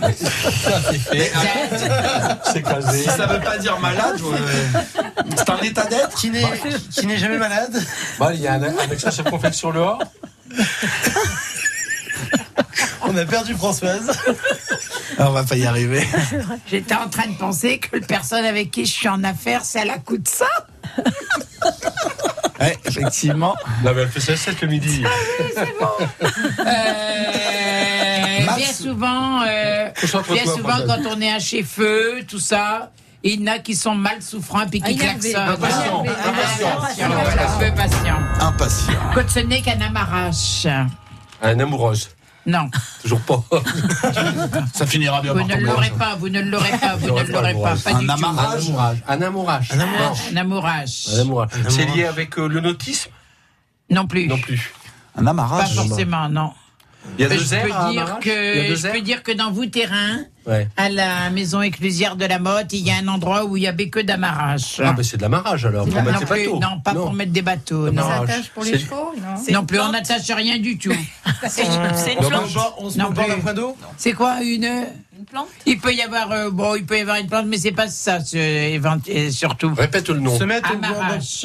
C'est 2.52 2.62
casé. 2.62 3.02
Si 3.02 3.08
ça 3.10 3.26
veut 3.26 3.40
pas 3.40 3.58
dire 3.58 3.78
malade, 3.80 4.16
je- 4.18 5.36
c'est 5.36 5.50
un 5.50 5.58
état 5.58 5.84
d'être. 5.86 6.14
Qui 6.16 6.30
n'est 6.30 6.44
qui 6.90 7.06
n'est 7.06 7.18
jamais 7.18 7.38
malade. 7.38 7.76
Bon, 8.18 8.30
il 8.32 8.40
y 8.40 8.48
a 8.48 8.54
un, 8.54 8.62
un 8.62 8.76
accent 8.90 9.10
circonflexion 9.10 9.70
le 9.70 9.82
A. 9.82 9.98
On 13.02 13.16
a 13.16 13.24
perdu 13.24 13.54
Françoise. 13.54 14.10
Ah, 15.18 15.28
on 15.28 15.32
va 15.32 15.42
pas 15.44 15.56
y 15.56 15.66
arriver. 15.66 16.06
J'étais 16.70 16.94
en 16.94 17.08
train 17.08 17.26
de 17.26 17.34
penser 17.36 17.78
que 17.78 17.96
la 17.96 18.06
personne 18.06 18.44
avec 18.44 18.70
qui 18.70 18.84
je 18.86 18.92
suis 18.92 19.08
en 19.08 19.22
affaire, 19.24 19.64
c'est 19.64 19.80
à 19.80 19.84
la 19.84 19.98
coup 19.98 20.18
de 20.18 20.28
ça. 20.28 20.46
Ouais, 22.60 22.78
effectivement. 22.84 23.56
Non, 23.84 23.92
mais 23.94 24.02
elle 24.02 24.08
fait 24.10 24.20
sa 24.20 24.36
7 24.36 24.60
le 24.60 24.68
midi. 24.68 25.02
Euh, 26.58 28.44
Mal 28.46 28.56
bien 28.56 28.66
sou- 28.66 28.82
souvent, 28.84 29.42
euh, 29.42 29.90
bien 30.32 30.44
souvent 30.46 30.78
quand 30.86 30.98
on 31.10 31.20
est 31.20 31.32
à 31.32 31.38
chez 31.38 31.62
feu, 31.62 32.20
tout 32.26 32.38
ça, 32.38 32.90
il 33.22 33.40
y 33.40 33.44
en 33.48 33.52
a 33.54 33.58
qui 33.58 33.74
sont 33.74 33.94
mal 33.94 34.22
souffrants 34.22 34.66
puis 34.66 34.80
qui 34.80 34.96
Ah, 34.98 35.02
klaxonnent. 35.04 35.36
impatient, 35.48 36.04
impatient. 37.00 38.16
Impatient. 38.40 38.92
Quand 39.14 39.28
ce 39.28 39.40
n'est 39.40 39.60
qu'un 39.62 39.80
amarrache. 39.80 40.66
Un 41.42 41.58
amoureuse. 41.60 42.08
Non, 42.46 42.70
Toujours 43.02 43.20
pas. 43.20 43.44
Ça 44.74 44.86
finira 44.86 45.20
bien 45.20 45.34
vous 45.34 45.42
ne 45.42 45.56
l'aurez 45.56 45.90
pas, 45.90 46.14
vous 46.16 46.28
ne 46.30 46.40
l'aurez 46.40 46.70
pas, 46.78 46.96
vous 46.96 47.08
ne 47.08 47.22
pas 47.22 47.32
l'aurez 47.32 47.54
pas, 47.54 47.76
pas 47.76 47.94
Un 47.94 48.08
amarrage. 48.08 48.70
Un 49.06 49.20
amourage. 49.20 49.68
Un 49.72 49.80
amourage. 49.80 50.20
Un 50.32 50.36
amourage. 50.36 51.06
Un 51.14 51.20
amourage. 51.20 51.50
C'est 51.68 51.84
lié 51.94 52.04
avec 52.06 52.38
euh, 52.38 52.48
le 52.48 52.60
nautisme? 52.60 53.10
Non 53.90 54.06
plus. 54.06 54.26
Non 54.26 54.38
plus. 54.38 54.72
Un 55.16 55.24
Pas 55.24 55.30
amarrage. 55.30 55.74
forcément, 55.74 56.28
non. 56.28 56.52
Il 57.18 57.22
y 57.22 57.26
a 57.26 57.28
deux 57.28 57.38
je 57.38 57.54
airs 57.54 57.64
peux 57.66 57.72
à 57.72 57.90
dire 57.90 57.90
Il 57.92 57.94
y 57.94 57.98
a 57.98 58.04
que 58.20 58.68
deux 58.68 58.76
je 58.76 58.86
airs 58.86 58.92
peux 58.92 59.00
dire 59.00 59.22
que 59.22 59.32
dans 59.32 59.50
vous 59.50 59.66
terrain, 59.66 60.18
Ouais. 60.46 60.68
à 60.76 60.88
la 60.88 61.28
maison 61.30 61.60
exclusière 61.60 62.16
de 62.16 62.24
la 62.24 62.38
Motte, 62.38 62.72
il 62.72 62.80
y 62.86 62.90
a 62.90 62.94
un 62.96 63.08
endroit 63.08 63.44
où 63.44 63.56
il 63.56 63.62
y 63.64 63.66
avait 63.66 63.88
que 63.90 64.00
d'amarrage. 64.00 64.80
Ah, 64.82 64.92
ben 64.94 65.02
c'est 65.02 65.16
de 65.18 65.22
l'amarrage 65.22 65.66
alors, 65.66 65.84
pour 65.86 65.94
non, 65.94 66.02
mettre 66.02 66.20
les 66.20 66.26
plus, 66.26 66.44
bateaux. 66.46 66.58
non, 66.60 66.80
pas 66.80 66.94
pour 66.94 67.12
mettre 67.12 67.32
des 67.32 67.42
bateaux, 67.42 67.90
Non. 67.90 68.02
non. 68.02 68.10
Attache 68.22 68.48
pour 68.54 68.64
les 68.64 68.70
c'est- 68.72 68.78
chevaux 68.78 69.12
Non. 69.18 69.60
Non 69.60 69.66
plus, 69.66 69.80
on 69.80 69.92
n'attache 69.92 70.30
rien 70.30 70.58
du 70.58 70.78
tout. 70.78 70.92
C'est 71.48 71.64
une 71.64 71.70
On 72.78 72.90
se 72.90 72.98
Non, 72.98 73.08
Non 73.08 73.12
plus. 73.14 73.28
d'un 73.28 73.38
point 73.40 73.54
d'eau 73.54 73.76
C'est 73.96 74.12
quoi 74.12 74.42
une 74.42 74.64
une 75.18 75.26
plante 75.26 75.48
Il 75.66 75.78
peut 75.78 75.92
y 75.92 76.00
avoir 76.00 76.32
euh, 76.32 76.50
bon, 76.50 76.74
il 76.74 76.86
peut 76.86 76.96
y 76.96 77.02
avoir 77.02 77.18
une 77.18 77.26
plante, 77.26 77.44
mais 77.46 77.58
c'est 77.58 77.72
pas 77.72 77.88
ça, 77.88 78.20
ce- 78.24 78.36
évent- 78.38 78.96
euh, 79.10 79.30
surtout. 79.30 79.74
Répète 79.76 80.08
le 80.08 80.20
nom. 80.20 80.36
Se 80.38 80.44
mettre 80.44 80.72
au 80.72 80.78
bord 80.78 80.90
d'un- 80.90 80.96
Amarrache. 81.00 81.44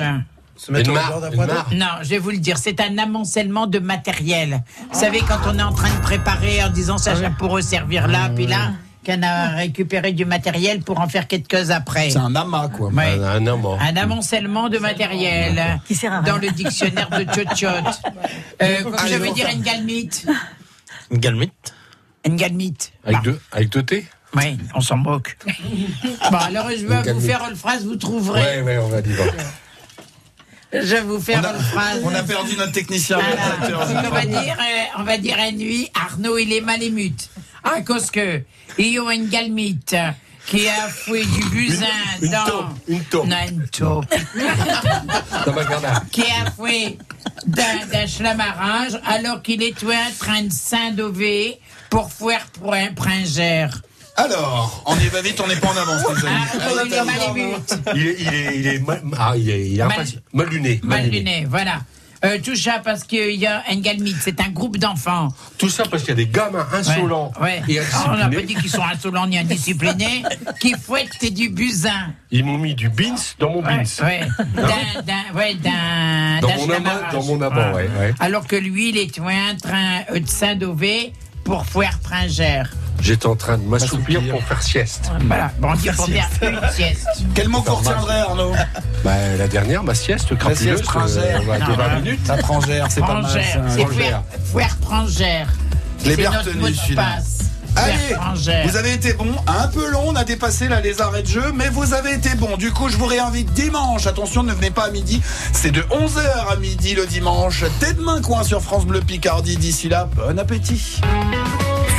Se 0.56 0.72
mettre 0.72 0.90
Une 0.90 0.98
au 0.98 1.46
d'un. 1.46 1.66
Non, 1.74 1.88
je 2.02 2.10
vais 2.10 2.18
vous 2.18 2.32
le 2.32 2.38
dire, 2.38 2.58
c'est 2.58 2.80
un 2.82 2.98
amoncellement 2.98 3.68
de 3.68 3.80
matériel. 3.80 4.64
Vous 4.92 5.00
savez, 5.00 5.20
quand 5.20 5.40
on 5.48 5.58
est 5.60 5.64
en 5.64 5.74
train 5.74 5.94
de 5.94 6.02
préparer 6.02 6.64
en 6.64 6.70
disant 6.70 6.98
ça, 6.98 7.16
ça 7.16 7.30
pourrait 7.30 7.62
servir 7.62 8.08
là, 8.08 8.30
puis 8.36 8.48
là, 8.48 8.72
qu'on 9.06 9.22
a 9.22 9.50
récupéré 9.50 10.14
du 10.14 10.26
matériel 10.26 10.82
pour 10.82 11.00
en 11.00 11.08
faire 11.08 11.28
quelque 11.28 11.56
chose 11.58 11.70
après. 11.72 12.10
C'est 12.10 12.18
un 12.18 12.36
amas, 12.36 12.70
quoi. 12.70 12.90
Ouais. 12.90 13.20
Un, 13.20 13.24
un 13.24 13.48
amant. 13.48 13.78
Un 13.80 13.96
amoncellement 13.98 14.68
de 14.70 14.80
matériel 14.80 15.80
Qui 15.86 15.94
sert 15.94 16.12
à 16.12 16.22
dans 16.22 16.34
rien. 16.40 16.42
le 16.42 16.52
dictionnaire 16.52 17.10
de 17.10 17.24
Tchotchot. 17.24 17.68
Euh, 18.62 18.78
je 19.10 19.16
veux 19.16 19.32
dire 19.34 19.50
une 19.54 19.62
galmite. 19.62 20.26
Une 21.12 21.18
galmite. 21.18 21.74
Une 22.26 22.38
galmite. 22.38 22.94
Avec 23.04 23.18
Bah, 23.18 23.22
deux, 23.26 23.40
avec 23.52 23.70
deux 23.70 23.84
T 23.84 24.08
Oui, 24.34 24.58
on 24.74 24.80
s'en 24.80 24.96
moque. 24.96 25.38
Bon, 26.32 26.38
alors 26.38 26.70
je 26.70 26.86
vais 26.86 27.12
vous 27.14 27.20
faire 27.20 27.46
une 27.50 27.56
phrase, 27.58 27.86
vous 27.86 27.98
trouverez. 27.98 28.42
Ouais, 28.42 28.62
ouais, 28.62 28.78
on 28.78 28.88
va 28.88 29.02
dire. 29.02 29.16
Je 30.74 30.80
vais 30.80 31.02
vous 31.02 31.20
faire 31.20 31.42
On 31.42 31.46
a, 31.46 31.54
une 31.54 31.64
phrase. 31.64 32.02
on 32.04 32.16
a 32.16 32.24
perdu 32.24 32.56
notre 32.58 32.72
technicien. 32.74 33.20
On 33.64 34.10
va 34.10 34.26
dire, 34.26 34.58
euh, 34.60 35.00
on 35.00 35.04
va 35.04 35.18
dire 35.18 35.38
à 35.40 35.52
nuit, 35.52 35.90
Arnaud, 35.94 36.38
il 36.38 36.52
est 36.54 36.62
mal 36.62 36.82
émute. 36.84 37.30
À 37.64 37.82
cause 37.82 38.12
que, 38.12 38.42
il 38.78 38.88
y 38.88 39.00
a 39.00 39.14
une 39.14 39.28
galmite 39.30 39.96
qui 40.46 40.68
a 40.68 40.88
fouillé 40.88 41.26
du 41.26 41.44
busin 41.50 41.86
Une 42.22 42.32
dans... 42.32 42.46
taupe, 42.46 42.66
une 42.88 43.04
taupe. 43.06 43.28
Non, 43.28 43.36
une 43.50 43.68
taupe. 43.70 44.06
Dans 45.46 45.54
ma 45.54 45.64
garde. 45.64 45.86
qui 46.12 46.22
a 46.22 46.52
fouillé 46.52 46.98
d'un 47.48 47.86
d'un 47.92 48.08
schlamarrage 48.08 49.00
alors 49.06 49.42
qu'il 49.42 49.64
est 49.64 49.84
en 49.84 50.12
train 50.20 50.44
de 50.44 50.52
s'indover 50.52 51.60
pour 51.90 52.12
faire 52.12 52.46
pour 52.60 52.74
un 52.74 52.94
pringère. 52.94 53.82
Alors, 54.18 54.84
on 54.86 54.96
y 54.98 55.08
va 55.08 55.22
vite, 55.22 55.42
on 55.44 55.48
n'est 55.48 55.56
pas 55.58 55.68
en 55.68 55.78
avance, 55.78 56.02
les 56.16 56.26
amis. 56.26 56.36
Arnaud, 56.62 56.82
il 56.86 56.94
est 56.94 57.04
mal 57.04 57.16
émute. 57.38 57.78
Il 57.96 58.08
est, 58.08 58.16
il 58.20 58.28
est, 58.34 58.56
il 58.60 58.68
est, 58.68 58.80
mal, 58.80 59.02
ah, 59.20 59.34
il 59.36 59.50
est, 59.50 59.70
il 59.72 59.80
est 59.80 59.84
Mal- 59.84 59.92
impatient. 59.92 60.20
mal 60.34 60.48
luné. 60.48 60.80
Mal 60.84 61.10
luné, 61.10 61.46
voilà. 61.50 61.80
Euh, 62.24 62.40
tout 62.44 62.56
ça 62.56 62.80
parce 62.84 63.04
qu'il 63.04 63.36
y 63.36 63.46
a 63.46 63.62
un 63.70 63.76
galmite, 63.76 64.16
c'est 64.22 64.40
un 64.40 64.48
groupe 64.50 64.78
d'enfants. 64.78 65.28
Tout 65.58 65.70
ça 65.70 65.84
parce 65.84 66.02
qu'il 66.04 66.10
y 66.10 66.14
a 66.14 66.16
des 66.16 66.28
gamins 66.28 66.66
insolents 66.74 67.32
Ouais. 67.42 67.62
et 67.68 67.80
Ah, 67.94 68.06
on 68.14 68.18
n'a 68.18 68.30
pas 68.30 68.42
dit 68.42 68.56
qu'ils 68.56 68.70
sont 68.72 68.82
insolents 68.82 69.28
ni 69.28 69.38
indisciplinés, 69.38 70.24
qui 70.62 70.74
fouettent 70.74 71.32
du 71.34 71.50
busin. 71.50 72.14
Ils 72.32 72.44
m'ont 72.46 72.58
mis 72.58 72.74
du 72.74 72.90
beans 72.90 73.16
dans 73.38 73.50
mon 73.52 73.62
beans. 73.62 73.84
Ouais, 74.02 74.22
ouais. 74.22 74.28
D'un, 74.56 75.02
d'un, 75.04 75.38
ouais, 75.38 75.54
d'un, 75.56 76.40
Dans 76.42 76.48
d'un 76.48 76.56
mon 76.56 76.70
amas, 76.72 77.12
dans 77.12 77.24
mon 77.24 77.38
ouais, 77.38 77.90
ouais. 78.00 78.14
Alors 78.22 78.48
que 78.48 78.56
lui, 78.56 78.90
il 78.90 78.98
est 78.98 79.20
en 79.20 79.58
train 79.62 80.02
euh, 80.12 80.20
de 80.20 80.28
s'indover 80.28 81.12
pour 81.44 81.66
faire 81.66 82.00
pringère. 82.00 82.72
J'étais 83.02 83.28
en 83.28 83.36
train 83.36 83.58
de 83.58 83.64
m'assoupir 83.64 84.22
pour 84.30 84.44
faire 84.44 84.62
sieste. 84.64 85.12
Voilà, 85.28 85.52
bon, 85.60 85.70
on 85.74 85.76
faire 85.78 86.50
une 86.50 86.70
sieste. 86.72 87.08
Quel 87.36 87.50
mot 87.50 87.60
vous 87.60 87.66
Normal. 87.72 87.94
retiendrez, 87.94 88.20
Arnaud 88.20 88.52
Bah, 89.04 89.12
la 89.38 89.48
dernière, 89.48 89.84
ma 89.84 89.94
sieste 89.96 90.32
La 90.32 90.38
crapuleuse, 90.38 90.78
sieste 90.78 90.86
frangère. 90.86 91.42
euh, 91.42 91.52
ouais, 91.52 91.60
de 91.60 91.74
20 91.74 91.96
minutes. 92.02 92.28
La 92.28 92.38
frangère, 92.38 92.88
c'est 92.90 93.02
pas 93.02 93.22
mal. 93.22 93.32
C'est 93.32 93.82
Frangère. 93.86 94.24
Fouer 94.52 94.66
Frangère. 94.82 95.48
Les 96.04 96.16
celui-là. 96.16 96.42
passe. 96.96 97.32
Allez, 97.78 98.16
vous 98.66 98.78
avez 98.78 98.94
été 98.94 99.12
bon, 99.14 99.36
un 99.48 99.68
peu 99.68 99.92
long, 99.92 100.04
on 100.08 100.16
a 100.16 100.24
dépassé 100.24 100.70
là 100.70 100.80
les 100.80 101.02
arrêts 101.02 101.24
de 101.24 101.28
jeu, 101.28 101.52
mais 101.54 101.68
vous 101.68 101.94
avez 101.94 102.14
été 102.14 102.34
bon. 102.36 102.56
Du 102.56 102.72
coup, 102.72 102.88
je 102.88 102.96
vous 102.96 103.06
réinvite 103.06 103.52
dimanche. 103.54 104.08
Attention, 104.08 104.44
ne 104.44 104.54
venez 104.54 104.72
pas 104.72 104.86
à 104.86 104.90
midi. 104.92 105.22
C'est 105.52 105.72
de 105.72 105.82
11h 105.82 106.54
à 106.54 106.56
midi 106.56 106.96
le 106.96 107.06
dimanche. 107.06 107.66
Tête 107.82 108.00
main 108.00 108.22
coin 108.22 108.44
sur 108.44 108.62
France 108.62 108.86
Bleu 108.86 109.02
Picardie. 109.02 109.58
D'ici 109.58 109.90
là, 109.90 110.08
bon 110.16 110.40
appétit. 110.40 111.02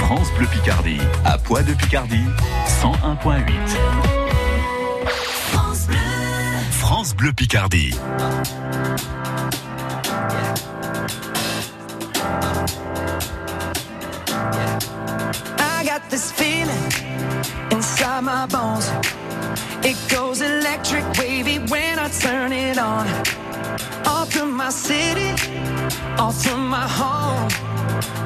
France 0.07 0.31
Bleu 0.39 0.47
Picardie, 0.47 1.01
à 1.25 1.37
Poix 1.37 1.65
de 1.65 1.75
Picardie, 1.75 2.29
101.8. 2.81 3.43
France 6.71 7.17
Bleu 7.17 7.33
Picardie. 7.33 7.91
I 15.59 15.85
got 15.85 16.09
this 16.09 16.31
feeling 16.31 16.71
inside 17.73 18.23
my 18.23 18.47
bones. 18.47 18.89
It 19.83 19.97
goes 20.09 20.41
electric 20.41 21.03
wavy 21.19 21.59
when 21.69 21.99
I 21.99 22.09
turn 22.11 22.53
it 22.53 22.79
on. 22.79 23.09
All 24.07 24.25
through 24.27 24.53
my 24.53 24.71
city, 24.71 25.35
all 26.17 26.31
through 26.31 26.59
my 26.59 26.87
home. 26.87 27.66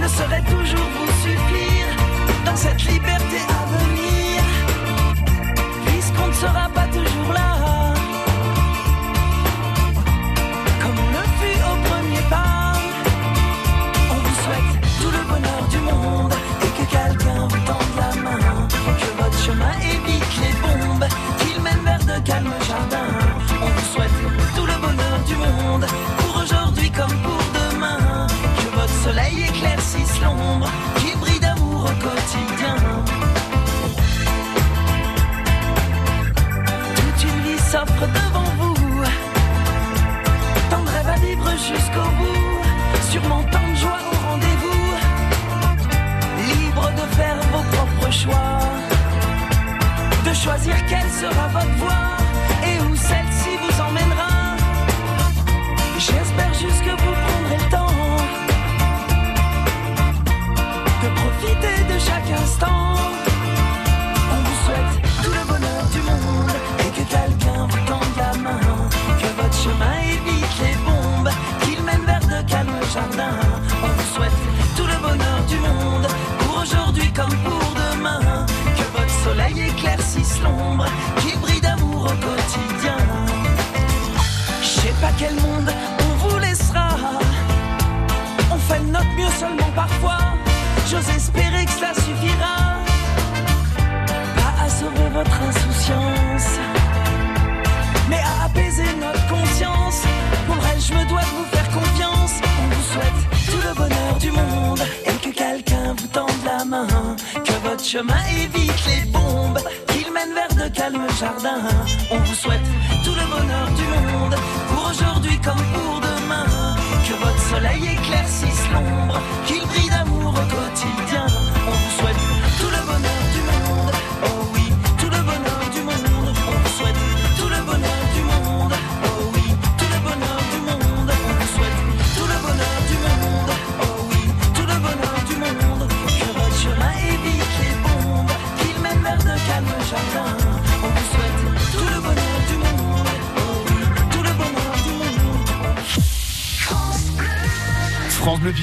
ne 0.00 0.08
saurait 0.08 0.42
toujours 0.42 0.88
vous 0.98 1.12
suffire 1.22 1.88
dans 2.44 2.56
cette 2.56 2.82
liberté 2.84 3.38
à 3.48 3.64
venir, 3.78 4.42
puisqu'on 5.86 6.26
ne 6.26 6.32
sera 6.32 6.68
pas. 6.74 6.81
jusqu'au 41.62 42.08
bout, 42.18 42.62
sur 43.10 43.22
mon 43.28 43.42
temps 43.44 43.68
de 43.70 43.76
joie 43.76 44.00
au 44.10 44.30
rendez-vous, 44.30 44.94
libre 46.38 46.90
de 46.90 47.14
faire 47.14 47.36
vos 47.52 47.62
propres 47.76 48.12
choix, 48.12 48.58
de 50.26 50.34
choisir 50.34 50.74
quelle 50.88 51.10
sera 51.10 51.48
votre 51.48 51.76
voie. 51.76 52.21